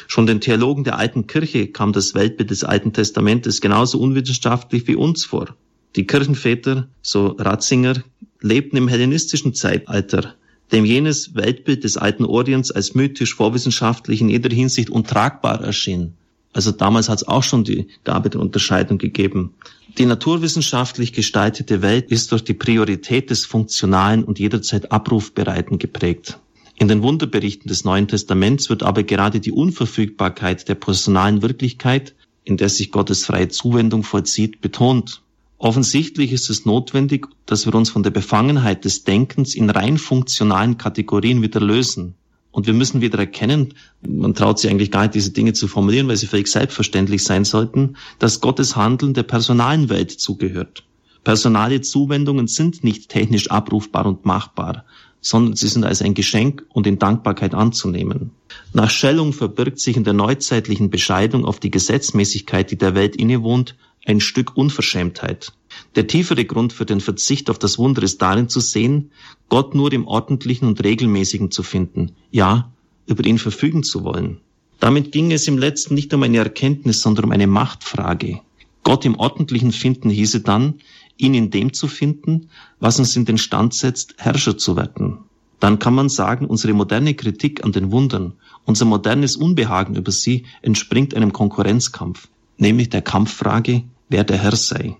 Schon 0.07 0.27
den 0.27 0.39
Theologen 0.39 0.83
der 0.83 0.99
alten 0.99 1.25
Kirche 1.25 1.67
kam 1.67 1.91
das 1.91 2.13
Weltbild 2.13 2.51
des 2.51 2.63
Alten 2.63 2.93
Testamentes 2.93 3.61
genauso 3.61 3.99
unwissenschaftlich 3.99 4.87
wie 4.87 4.95
uns 4.95 5.25
vor. 5.25 5.55
Die 5.95 6.05
Kirchenväter, 6.05 6.87
so 7.01 7.27
Ratzinger, 7.27 8.03
lebten 8.39 8.77
im 8.77 8.87
hellenistischen 8.87 9.55
Zeitalter, 9.55 10.35
dem 10.71 10.85
jenes 10.85 11.33
Weltbild 11.33 11.83
des 11.83 11.97
alten 11.97 12.25
Orients 12.25 12.69
als 12.71 12.93
mythisch 12.93 13.33
vorwissenschaftlich 13.33 14.21
in 14.21 14.29
jeder 14.29 14.53
Hinsicht 14.53 14.91
untragbar 14.91 15.61
erschien. 15.61 16.13
Also 16.55 16.71
damals 16.71 17.09
hat 17.09 17.17
es 17.17 17.27
auch 17.27 17.43
schon 17.43 17.65
die 17.65 17.89
Gabe 18.05 18.29
der 18.29 18.39
Unterscheidung 18.39 18.97
gegeben. 18.97 19.55
Die 19.97 20.05
naturwissenschaftlich 20.05 21.11
gestaltete 21.11 21.81
Welt 21.81 22.11
ist 22.11 22.31
durch 22.31 22.45
die 22.45 22.53
Priorität 22.53 23.29
des 23.29 23.45
Funktionalen 23.45 24.23
und 24.23 24.39
jederzeit 24.39 24.89
Abrufbereiten 24.89 25.79
geprägt. 25.79 26.39
In 26.77 26.87
den 26.87 27.01
Wunderberichten 27.01 27.67
des 27.67 27.83
Neuen 27.83 28.07
Testaments 28.07 28.69
wird 28.69 28.83
aber 28.83 29.03
gerade 29.03 29.41
die 29.41 29.51
Unverfügbarkeit 29.51 30.69
der 30.69 30.75
personalen 30.75 31.41
Wirklichkeit, 31.41 32.15
in 32.45 32.55
der 32.55 32.69
sich 32.69 32.89
Gottes 32.89 33.25
freie 33.25 33.49
Zuwendung 33.49 34.03
vollzieht, 34.03 34.61
betont. 34.61 35.23
Offensichtlich 35.57 36.31
ist 36.31 36.49
es 36.49 36.65
notwendig, 36.65 37.27
dass 37.45 37.65
wir 37.65 37.75
uns 37.75 37.89
von 37.89 38.03
der 38.03 38.11
Befangenheit 38.11 38.85
des 38.85 39.03
Denkens 39.03 39.55
in 39.55 39.69
rein 39.69 39.97
funktionalen 39.97 40.77
Kategorien 40.77 41.41
wieder 41.41 41.59
lösen. 41.59 42.15
Und 42.55 42.67
wir 42.67 42.73
müssen 42.73 43.01
wieder 43.01 43.19
erkennen, 43.19 43.73
man 44.07 44.33
traut 44.33 44.59
sich 44.59 44.71
eigentlich 44.71 44.89
gar 44.89 45.01
nicht, 45.01 45.13
diese 45.13 45.31
Dinge 45.31 45.51
zu 45.51 45.67
formulieren, 45.67 46.07
weil 46.07 46.15
sie 46.15 46.25
völlig 46.25 46.47
selbstverständlich 46.47 47.21
sein 47.21 47.43
sollten, 47.43 47.97
dass 48.17 48.39
Gottes 48.39 48.77
Handeln 48.77 49.13
der 49.13 49.23
personalen 49.23 49.89
Welt 49.89 50.11
zugehört. 50.11 50.85
Personale 51.25 51.81
Zuwendungen 51.81 52.47
sind 52.47 52.81
nicht 52.81 53.09
technisch 53.09 53.51
abrufbar 53.51 54.05
und 54.05 54.23
machbar, 54.25 54.85
sondern 55.19 55.57
sie 55.57 55.67
sind 55.67 55.83
als 55.83 56.01
ein 56.01 56.13
Geschenk 56.13 56.65
und 56.69 56.87
in 56.87 56.97
Dankbarkeit 56.97 57.53
anzunehmen. 57.53 58.31
Nach 58.71 58.89
Schellung 58.89 59.33
verbirgt 59.33 59.81
sich 59.81 59.97
in 59.97 60.05
der 60.05 60.13
neuzeitlichen 60.13 60.89
Bescheidung 60.89 61.43
auf 61.43 61.59
die 61.59 61.71
Gesetzmäßigkeit, 61.71 62.71
die 62.71 62.77
der 62.77 62.95
Welt 62.95 63.17
innewohnt, 63.17 63.75
ein 64.05 64.21
Stück 64.21 64.55
Unverschämtheit. 64.55 65.51
Der 65.95 66.07
tiefere 66.07 66.43
Grund 66.43 66.73
für 66.73 66.85
den 66.85 66.99
Verzicht 66.99 67.49
auf 67.49 67.57
das 67.57 67.77
Wunder 67.77 68.03
ist 68.03 68.21
darin 68.21 68.49
zu 68.49 68.59
sehen, 68.59 69.11
Gott 69.47 69.75
nur 69.75 69.93
im 69.93 70.07
Ordentlichen 70.07 70.67
und 70.67 70.83
Regelmäßigen 70.83 71.51
zu 71.51 71.63
finden, 71.63 72.11
ja, 72.31 72.71
über 73.07 73.25
ihn 73.25 73.37
verfügen 73.37 73.83
zu 73.83 74.03
wollen. 74.03 74.41
Damit 74.81 75.13
ging 75.13 75.31
es 75.31 75.47
im 75.47 75.57
letzten 75.57 75.93
nicht 75.93 76.13
um 76.13 76.23
eine 76.23 76.37
Erkenntnis, 76.37 77.01
sondern 77.01 77.25
um 77.25 77.31
eine 77.31 77.47
Machtfrage. 77.47 78.41
Gott 78.83 79.05
im 79.05 79.15
Ordentlichen 79.15 79.71
finden 79.71 80.09
hieße 80.09 80.41
dann, 80.41 80.75
ihn 81.17 81.33
in 81.33 81.49
dem 81.49 81.71
zu 81.71 81.87
finden, 81.87 82.49
was 82.79 82.99
uns 82.99 83.15
in 83.15 83.23
den 83.23 83.37
Stand 83.37 83.73
setzt, 83.73 84.15
Herrscher 84.17 84.57
zu 84.57 84.75
werden. 84.75 85.19
Dann 85.61 85.79
kann 85.79 85.95
man 85.95 86.09
sagen, 86.09 86.45
unsere 86.45 86.73
moderne 86.73 87.13
Kritik 87.13 87.63
an 87.63 87.71
den 87.71 87.91
Wundern, 87.91 88.33
unser 88.65 88.83
modernes 88.83 89.37
Unbehagen 89.37 89.95
über 89.95 90.11
sie 90.11 90.45
entspringt 90.61 91.15
einem 91.15 91.31
Konkurrenzkampf, 91.31 92.27
nämlich 92.57 92.89
der 92.89 93.01
Kampffrage, 93.01 93.83
wer 94.09 94.25
der 94.25 94.37
Herr 94.37 94.57
sei. 94.57 94.97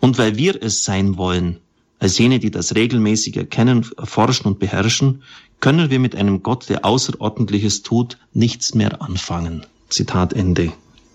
Und 0.00 0.18
weil 0.18 0.36
wir 0.36 0.62
es 0.62 0.84
sein 0.84 1.16
wollen, 1.16 1.58
als 1.98 2.18
jene, 2.18 2.40
die 2.40 2.50
das 2.50 2.74
regelmäßig 2.74 3.36
erkennen, 3.36 3.86
erforschen 3.96 4.46
und 4.46 4.58
beherrschen, 4.58 5.22
können 5.60 5.90
wir 5.90 6.00
mit 6.00 6.16
einem 6.16 6.42
Gott, 6.42 6.68
der 6.68 6.84
Außerordentliches 6.84 7.82
tut, 7.82 8.18
nichts 8.34 8.74
mehr 8.74 9.00
anfangen. 9.00 9.64
Zitat 9.88 10.32
Ende. 10.32 10.72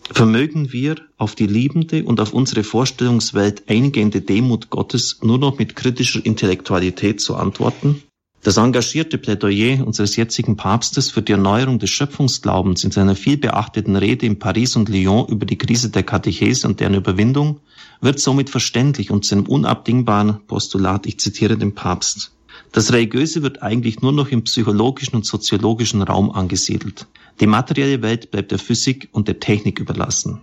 Vermögen 0.10 0.72
wir 0.72 0.96
auf 1.18 1.36
die 1.36 1.48
liebende 1.48 2.06
und 2.06 2.22
auf 2.22 2.32
unsere 2.32 2.64
Vorstellungswelt 2.64 3.64
eingehende 3.68 4.22
Demut 4.22 4.70
Gottes 4.70 5.20
nur 5.22 5.38
noch 5.38 5.58
mit 5.58 5.76
kritischer 5.76 6.26
Intellektualität 6.26 7.20
zu 7.20 7.36
antworten? 7.36 8.04
Das 8.48 8.56
engagierte 8.56 9.18
Plädoyer 9.18 9.86
unseres 9.86 10.16
jetzigen 10.16 10.56
Papstes 10.56 11.12
für 11.12 11.22
die 11.22 11.34
Erneuerung 11.34 11.80
des 11.80 11.90
Schöpfungsglaubens 11.90 12.82
in 12.86 12.92
seiner 12.92 13.18
vielbeachteten 13.18 13.98
Rede 13.98 14.26
in 14.26 14.40
Paris 14.40 14.78
und 14.78 14.88
Lyon 14.88 15.28
über 15.28 15.46
die 15.46 15.58
Krise 15.58 15.90
der 15.90 16.04
Katechese 16.04 16.66
und 16.66 16.80
deren 16.80 16.94
Überwindung 16.94 17.60
wird 18.00 18.22
somit 18.22 18.50
verständlich 18.50 19.12
und 19.12 19.26
zu 19.26 19.36
einem 19.36 19.48
unabdingbaren 19.48 20.40
Postulat, 20.48 21.08
ich 21.08 21.20
zitiere 21.20 21.58
den 21.58 21.76
Papst. 21.76 22.32
Das 22.72 22.94
Religiöse 22.94 23.44
wird 23.44 23.62
eigentlich 23.62 24.02
nur 24.02 24.14
noch 24.14 24.30
im 24.30 24.46
psychologischen 24.46 25.18
und 25.18 25.26
soziologischen 25.26 26.02
Raum 26.02 26.32
angesiedelt. 26.32 27.06
Die 27.42 27.48
materielle 27.48 28.02
Welt 28.02 28.32
bleibt 28.32 28.52
der 28.52 28.60
Physik 28.60 29.10
und 29.12 29.28
der 29.28 29.42
Technik 29.42 29.78
überlassen. 29.82 30.40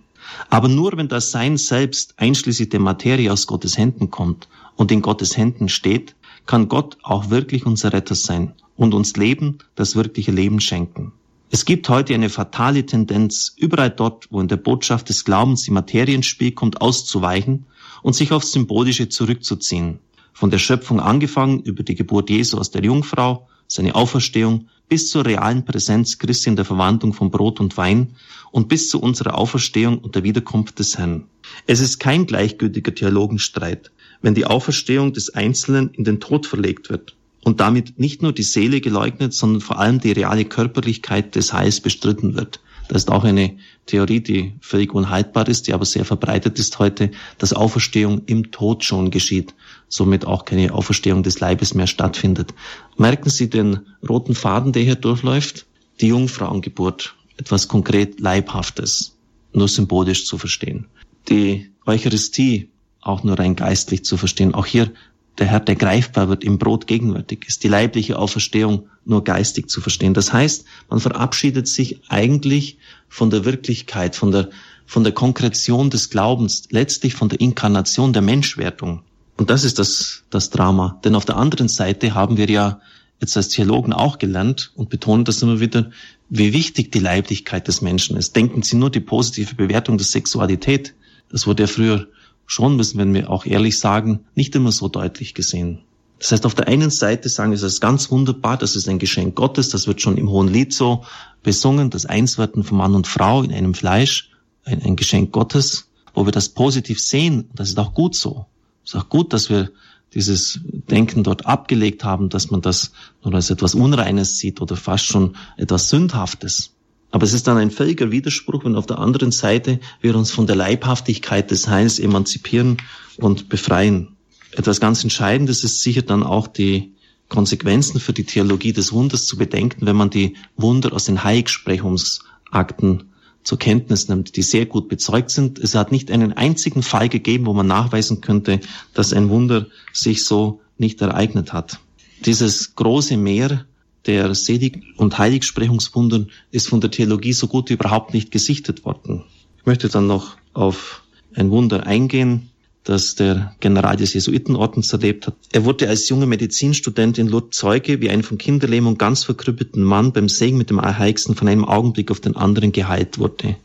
Aber 0.50 0.68
nur 0.68 0.94
wenn 0.98 1.08
das 1.08 1.30
Sein 1.30 1.56
selbst 1.56 2.12
einschließlich 2.18 2.68
der 2.68 2.80
Materie 2.80 3.32
aus 3.32 3.46
Gottes 3.46 3.78
Händen 3.78 4.10
kommt 4.10 4.46
und 4.76 4.92
in 4.92 5.00
Gottes 5.00 5.38
Händen 5.38 5.70
steht, 5.70 6.14
kann 6.46 6.68
Gott 6.68 6.98
auch 7.02 7.30
wirklich 7.30 7.66
unser 7.66 7.92
Retter 7.92 8.14
sein 8.14 8.54
und 8.76 8.94
uns 8.94 9.16
Leben, 9.16 9.58
das 9.74 9.96
wirkliche 9.96 10.32
Leben 10.32 10.60
schenken. 10.60 11.12
Es 11.50 11.64
gibt 11.64 11.88
heute 11.88 12.14
eine 12.14 12.30
fatale 12.30 12.84
Tendenz, 12.84 13.54
überall 13.56 13.90
dort, 13.90 14.26
wo 14.30 14.40
in 14.40 14.48
der 14.48 14.56
Botschaft 14.56 15.08
des 15.08 15.24
Glaubens 15.24 15.62
die 15.62 15.70
Materie 15.70 16.14
ins 16.14 16.26
Spiel 16.26 16.52
kommt, 16.52 16.80
auszuweichen 16.80 17.66
und 18.02 18.14
sich 18.14 18.32
aufs 18.32 18.52
Symbolische 18.52 19.08
zurückzuziehen. 19.08 20.00
Von 20.32 20.50
der 20.50 20.58
Schöpfung 20.58 20.98
angefangen 20.98 21.60
über 21.60 21.84
die 21.84 21.94
Geburt 21.94 22.28
Jesu 22.28 22.58
aus 22.58 22.72
der 22.72 22.82
Jungfrau, 22.82 23.46
seine 23.68 23.94
Auferstehung, 23.94 24.68
bis 24.88 25.10
zur 25.10 25.24
realen 25.24 25.64
Präsenz 25.64 26.18
Christi 26.18 26.50
in 26.50 26.56
der 26.56 26.64
Verwandlung 26.64 27.12
von 27.12 27.30
Brot 27.30 27.60
und 27.60 27.76
Wein 27.76 28.16
und 28.50 28.68
bis 28.68 28.88
zu 28.88 29.00
unserer 29.00 29.38
Auferstehung 29.38 29.98
und 29.98 30.14
der 30.16 30.24
Wiederkunft 30.24 30.78
des 30.78 30.98
Herrn. 30.98 31.24
Es 31.66 31.80
ist 31.80 31.98
kein 31.98 32.26
gleichgültiger 32.26 32.94
Theologenstreit, 32.94 33.90
wenn 34.24 34.34
die 34.34 34.46
Auferstehung 34.46 35.12
des 35.12 35.34
Einzelnen 35.34 35.90
in 35.90 36.04
den 36.04 36.18
Tod 36.18 36.46
verlegt 36.46 36.88
wird 36.88 37.14
und 37.44 37.60
damit 37.60 37.98
nicht 37.98 38.22
nur 38.22 38.32
die 38.32 38.42
Seele 38.42 38.80
geleugnet, 38.80 39.34
sondern 39.34 39.60
vor 39.60 39.78
allem 39.78 40.00
die 40.00 40.12
reale 40.12 40.46
Körperlichkeit 40.46 41.34
des 41.34 41.52
Heils 41.52 41.80
bestritten 41.80 42.34
wird. 42.34 42.60
Das 42.88 43.02
ist 43.02 43.10
auch 43.10 43.24
eine 43.24 43.58
Theorie, 43.84 44.20
die 44.20 44.54
völlig 44.62 44.94
unhaltbar 44.94 45.46
ist, 45.46 45.66
die 45.66 45.74
aber 45.74 45.84
sehr 45.84 46.06
verbreitet 46.06 46.58
ist 46.58 46.78
heute, 46.78 47.10
dass 47.36 47.52
Auferstehung 47.52 48.22
im 48.24 48.50
Tod 48.50 48.82
schon 48.82 49.10
geschieht, 49.10 49.54
somit 49.88 50.24
auch 50.24 50.46
keine 50.46 50.72
Auferstehung 50.72 51.22
des 51.22 51.40
Leibes 51.40 51.74
mehr 51.74 51.86
stattfindet. 51.86 52.54
Merken 52.96 53.28
Sie 53.28 53.50
den 53.50 53.80
roten 54.08 54.34
Faden, 54.34 54.72
der 54.72 54.84
hier 54.84 54.96
durchläuft? 54.96 55.66
Die 56.00 56.08
Jungfrauengeburt, 56.08 57.14
etwas 57.36 57.68
konkret 57.68 58.20
Leibhaftes, 58.20 59.18
nur 59.52 59.68
symbolisch 59.68 60.24
zu 60.24 60.38
verstehen. 60.38 60.86
Die 61.28 61.70
Eucharistie, 61.84 62.70
auch 63.04 63.22
nur 63.22 63.38
rein 63.38 63.56
geistlich 63.56 64.04
zu 64.04 64.16
verstehen. 64.16 64.54
Auch 64.54 64.66
hier 64.66 64.90
der 65.38 65.46
Herr, 65.46 65.60
der 65.60 65.74
greifbar 65.74 66.28
wird, 66.28 66.44
im 66.44 66.58
Brot 66.58 66.86
gegenwärtig 66.86 67.44
ist, 67.46 67.64
die 67.64 67.68
leibliche 67.68 68.18
Auferstehung 68.18 68.88
nur 69.04 69.24
geistig 69.24 69.68
zu 69.68 69.80
verstehen. 69.80 70.14
Das 70.14 70.32
heißt, 70.32 70.64
man 70.88 71.00
verabschiedet 71.00 71.66
sich 71.66 72.00
eigentlich 72.08 72.78
von 73.08 73.30
der 73.30 73.44
Wirklichkeit, 73.44 74.14
von 74.14 74.30
der, 74.30 74.50
von 74.86 75.02
der 75.02 75.12
Konkretion 75.12 75.90
des 75.90 76.10
Glaubens, 76.10 76.68
letztlich 76.70 77.14
von 77.14 77.28
der 77.28 77.40
Inkarnation 77.40 78.12
der 78.12 78.22
Menschwertung. 78.22 79.02
Und 79.36 79.50
das 79.50 79.64
ist 79.64 79.78
das, 79.78 80.22
das 80.30 80.50
Drama. 80.50 81.00
Denn 81.04 81.16
auf 81.16 81.24
der 81.24 81.36
anderen 81.36 81.68
Seite 81.68 82.14
haben 82.14 82.36
wir 82.36 82.48
ja 82.48 82.80
jetzt 83.20 83.36
als 83.36 83.48
Theologen 83.48 83.92
auch 83.92 84.18
gelernt 84.18 84.72
und 84.76 84.90
betonen 84.90 85.24
das 85.24 85.42
immer 85.42 85.58
wieder, 85.58 85.90
wie 86.28 86.52
wichtig 86.52 86.92
die 86.92 87.00
Leiblichkeit 87.00 87.66
des 87.66 87.82
Menschen 87.82 88.16
ist. 88.16 88.36
Denken 88.36 88.62
Sie 88.62 88.76
nur 88.76 88.90
die 88.90 89.00
positive 89.00 89.54
Bewertung 89.54 89.98
der 89.98 90.06
Sexualität. 90.06 90.94
Das 91.30 91.46
wurde 91.46 91.64
ja 91.64 91.66
früher 91.66 92.06
schon, 92.46 92.76
müssen 92.76 92.98
wir 92.98 93.06
mir 93.06 93.30
auch 93.30 93.46
ehrlich 93.46 93.78
sagen, 93.78 94.20
nicht 94.34 94.54
immer 94.54 94.72
so 94.72 94.88
deutlich 94.88 95.34
gesehen. 95.34 95.80
Das 96.18 96.32
heißt, 96.32 96.46
auf 96.46 96.54
der 96.54 96.68
einen 96.68 96.90
Seite 96.90 97.28
sagen 97.28 97.50
wir, 97.50 97.56
es 97.56 97.62
ist 97.62 97.80
ganz 97.80 98.10
wunderbar, 98.10 98.56
das 98.56 98.76
ist 98.76 98.88
ein 98.88 98.98
Geschenk 98.98 99.34
Gottes, 99.34 99.68
das 99.68 99.86
wird 99.86 100.00
schon 100.00 100.16
im 100.16 100.30
Hohen 100.30 100.48
Lied 100.48 100.72
so 100.72 101.04
besungen, 101.42 101.90
das 101.90 102.06
Einswerden 102.06 102.64
von 102.64 102.78
Mann 102.78 102.94
und 102.94 103.06
Frau 103.06 103.42
in 103.42 103.52
einem 103.52 103.74
Fleisch, 103.74 104.30
ein, 104.64 104.82
ein 104.82 104.96
Geschenk 104.96 105.32
Gottes, 105.32 105.90
wo 106.14 106.24
wir 106.26 106.32
das 106.32 106.48
positiv 106.48 107.00
sehen, 107.00 107.50
das 107.54 107.68
ist 107.68 107.78
auch 107.78 107.94
gut 107.94 108.14
so. 108.14 108.46
Es 108.84 108.94
ist 108.94 109.00
auch 109.00 109.08
gut, 109.08 109.32
dass 109.32 109.50
wir 109.50 109.70
dieses 110.14 110.60
Denken 110.64 111.24
dort 111.24 111.44
abgelegt 111.44 112.04
haben, 112.04 112.28
dass 112.28 112.50
man 112.50 112.62
das 112.62 112.92
nur 113.24 113.34
als 113.34 113.50
etwas 113.50 113.74
Unreines 113.74 114.38
sieht 114.38 114.60
oder 114.60 114.76
fast 114.76 115.06
schon 115.06 115.36
etwas 115.56 115.88
Sündhaftes. 115.88 116.73
Aber 117.14 117.22
es 117.22 117.32
ist 117.32 117.46
dann 117.46 117.58
ein 117.58 117.70
völliger 117.70 118.10
Widerspruch, 118.10 118.64
wenn 118.64 118.74
auf 118.74 118.86
der 118.86 118.98
anderen 118.98 119.30
Seite 119.30 119.78
wir 120.00 120.16
uns 120.16 120.32
von 120.32 120.48
der 120.48 120.56
Leibhaftigkeit 120.56 121.48
des 121.48 121.68
Heils 121.68 122.00
emanzipieren 122.00 122.78
und 123.18 123.48
befreien. 123.48 124.16
Etwas 124.50 124.80
ganz 124.80 125.04
Entscheidendes 125.04 125.62
ist 125.62 125.80
sicher 125.80 126.02
dann 126.02 126.24
auch 126.24 126.48
die 126.48 126.92
Konsequenzen 127.28 128.00
für 128.00 128.12
die 128.12 128.24
Theologie 128.24 128.72
des 128.72 128.92
Wunders 128.92 129.26
zu 129.26 129.36
bedenken, 129.36 129.86
wenn 129.86 129.94
man 129.94 130.10
die 130.10 130.34
Wunder 130.56 130.92
aus 130.92 131.04
den 131.04 131.22
Heilsprechungsakten 131.22 133.04
zur 133.44 133.60
Kenntnis 133.60 134.08
nimmt, 134.08 134.34
die 134.34 134.42
sehr 134.42 134.66
gut 134.66 134.88
bezeugt 134.88 135.30
sind. 135.30 135.60
Es 135.60 135.76
hat 135.76 135.92
nicht 135.92 136.10
einen 136.10 136.32
einzigen 136.32 136.82
Fall 136.82 137.08
gegeben, 137.08 137.46
wo 137.46 137.52
man 137.52 137.68
nachweisen 137.68 138.22
könnte, 138.22 138.58
dass 138.92 139.12
ein 139.12 139.28
Wunder 139.28 139.68
sich 139.92 140.24
so 140.24 140.62
nicht 140.78 141.00
ereignet 141.00 141.52
hat. 141.52 141.78
Dieses 142.24 142.74
große 142.74 143.16
Meer 143.16 143.66
der 144.06 144.34
Selig- 144.34 144.82
und 144.96 145.18
Heiligsprechungswunder 145.18 146.26
ist 146.50 146.68
von 146.68 146.80
der 146.80 146.90
Theologie 146.90 147.32
so 147.32 147.46
gut 147.46 147.70
wie 147.70 147.74
überhaupt 147.74 148.14
nicht 148.14 148.30
gesichtet 148.30 148.84
worden. 148.84 149.24
Ich 149.58 149.66
möchte 149.66 149.88
dann 149.88 150.06
noch 150.06 150.36
auf 150.52 151.02
ein 151.34 151.50
Wunder 151.50 151.86
eingehen, 151.86 152.50
das 152.84 153.14
der 153.14 153.54
General 153.60 153.96
des 153.96 154.12
Jesuitenordens 154.12 154.92
erlebt 154.92 155.26
hat. 155.26 155.34
Er 155.52 155.64
wurde 155.64 155.88
als 155.88 156.08
junger 156.08 156.26
Medizinstudent 156.26 157.16
in 157.16 157.28
Lourdes 157.28 157.58
Zeuge, 157.58 158.00
wie 158.00 158.10
ein 158.10 158.22
von 158.22 158.36
Kinderlähmung 158.36 158.98
ganz 158.98 159.24
verkrüppelten 159.24 159.82
Mann 159.82 160.12
beim 160.12 160.28
Segen 160.28 160.58
mit 160.58 160.68
dem 160.68 160.78
Allerheiligsten 160.78 161.34
von 161.34 161.48
einem 161.48 161.64
Augenblick 161.64 162.10
auf 162.10 162.20
den 162.20 162.36
anderen 162.36 162.72
geheilt 162.72 163.18
wurde. 163.18 163.56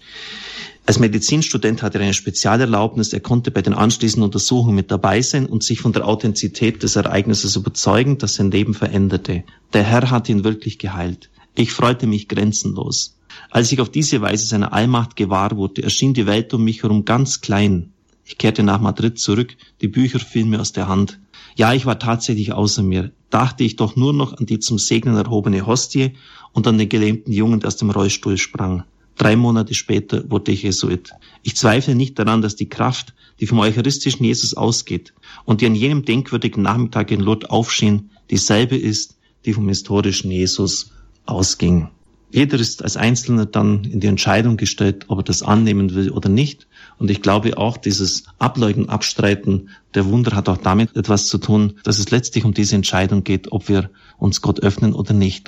Als 0.90 0.98
Medizinstudent 0.98 1.84
hatte 1.84 2.00
er 2.00 2.06
eine 2.06 2.16
Spezialerlaubnis. 2.16 3.14
Er 3.14 3.20
konnte 3.20 3.52
bei 3.52 3.62
den 3.62 3.76
anschließenden 3.76 4.24
Untersuchungen 4.24 4.74
mit 4.74 4.90
dabei 4.90 5.22
sein 5.22 5.46
und 5.46 5.62
sich 5.62 5.82
von 5.82 5.94
der 5.94 6.08
Authentizität 6.08 6.82
des 6.82 6.96
Ereignisses 6.96 7.56
überzeugen, 7.56 8.18
das 8.18 8.34
sein 8.34 8.50
Leben 8.50 8.74
veränderte. 8.74 9.44
Der 9.74 9.84
Herr 9.84 10.10
hat 10.10 10.30
ihn 10.30 10.44
wirklich 10.44 10.80
geheilt. 10.80 11.30
Ich 11.54 11.74
freute 11.74 12.08
mich 12.08 12.28
grenzenlos. 12.28 13.20
Als 13.52 13.72
ich 13.72 13.82
auf 13.82 13.92
diese 13.92 14.22
Weise 14.22 14.48
seiner 14.48 14.74
Allmacht 14.74 15.16
gewahr 15.16 15.56
wurde, 15.56 15.84
erschien 15.84 16.16
die 16.16 16.26
Welt 16.26 16.56
um 16.56 16.64
mich 16.64 16.82
herum 16.82 17.06
ganz 17.06 17.40
klein. 17.40 17.94
Ich 18.26 18.40
kehrte 18.40 18.64
nach 18.64 18.82
Madrid 18.82 19.20
zurück, 19.20 19.58
die 19.82 19.90
Bücher 19.90 20.18
fielen 20.18 20.50
mir 20.50 20.60
aus 20.60 20.72
der 20.72 20.88
Hand. 20.88 21.20
Ja, 21.56 21.72
ich 21.72 21.86
war 21.86 22.00
tatsächlich 22.00 22.54
außer 22.54 22.82
mir. 22.82 23.12
Dachte 23.30 23.64
ich 23.64 23.76
doch 23.76 23.96
nur 23.96 24.14
noch 24.14 24.36
an 24.36 24.48
die 24.48 24.58
zum 24.58 24.80
Segnen 24.80 25.18
erhobene 25.18 25.68
Hostie 25.68 26.16
und 26.52 26.66
an 26.66 26.80
den 26.80 26.90
gelähmten 26.90 27.32
Jungen, 27.32 27.60
der 27.60 27.68
aus 27.68 27.78
dem 27.78 27.92
Rollstuhl 27.92 28.40
sprang. 28.40 28.86
Drei 29.20 29.36
Monate 29.36 29.74
später 29.74 30.24
wurde 30.32 30.54
ich 30.54 30.64
Jesuit. 30.64 31.12
Ich 31.44 31.58
zweifle 31.58 31.94
nicht 31.94 32.18
daran, 32.18 32.42
dass 32.42 32.56
die 32.56 32.70
Kraft, 32.70 33.14
die 33.42 33.48
vom 33.48 33.60
eucharistischen 33.60 34.26
Jesus 34.26 34.54
ausgeht 34.54 35.14
und 35.44 35.60
die 35.60 35.66
an 35.66 35.76
jenem 35.76 36.06
denkwürdigen 36.06 36.64
Nachmittag 36.64 37.12
in 37.12 37.20
Lourdes 37.20 37.50
aufschien, 37.50 38.12
dieselbe 38.30 38.78
ist, 38.78 39.18
die 39.44 39.52
vom 39.52 39.68
historischen 39.68 40.32
Jesus 40.32 40.94
ausging. 41.26 41.90
Jeder 42.32 42.60
ist 42.60 42.82
als 42.82 42.96
Einzelner 42.96 43.46
dann 43.46 43.84
in 43.84 44.00
die 44.00 44.08
Entscheidung 44.08 44.56
gestellt, 44.56 45.06
ob 45.10 45.20
er 45.20 45.24
das 45.24 45.44
annehmen 45.44 45.96
will 45.96 46.12
oder 46.12 46.30
nicht. 46.30 46.68
Und 46.98 47.12
ich 47.12 47.22
glaube 47.22 47.58
auch, 47.58 47.76
dieses 47.76 48.24
Ableugnen, 48.38 48.88
Abstreiten 48.88 49.70
der 49.96 50.06
Wunder 50.06 50.34
hat 50.34 50.48
auch 50.48 50.58
damit 50.58 50.96
etwas 50.96 51.28
zu 51.28 51.40
tun, 51.40 51.74
dass 51.84 52.00
es 52.00 52.10
letztlich 52.10 52.46
um 52.46 52.54
diese 52.54 52.76
Entscheidung 52.76 53.26
geht, 53.26 53.52
ob 53.52 53.68
wir 53.68 53.90
uns 54.18 54.42
Gott 54.42 54.62
öffnen 54.62 54.94
oder 54.94 55.14
nicht. 55.14 55.38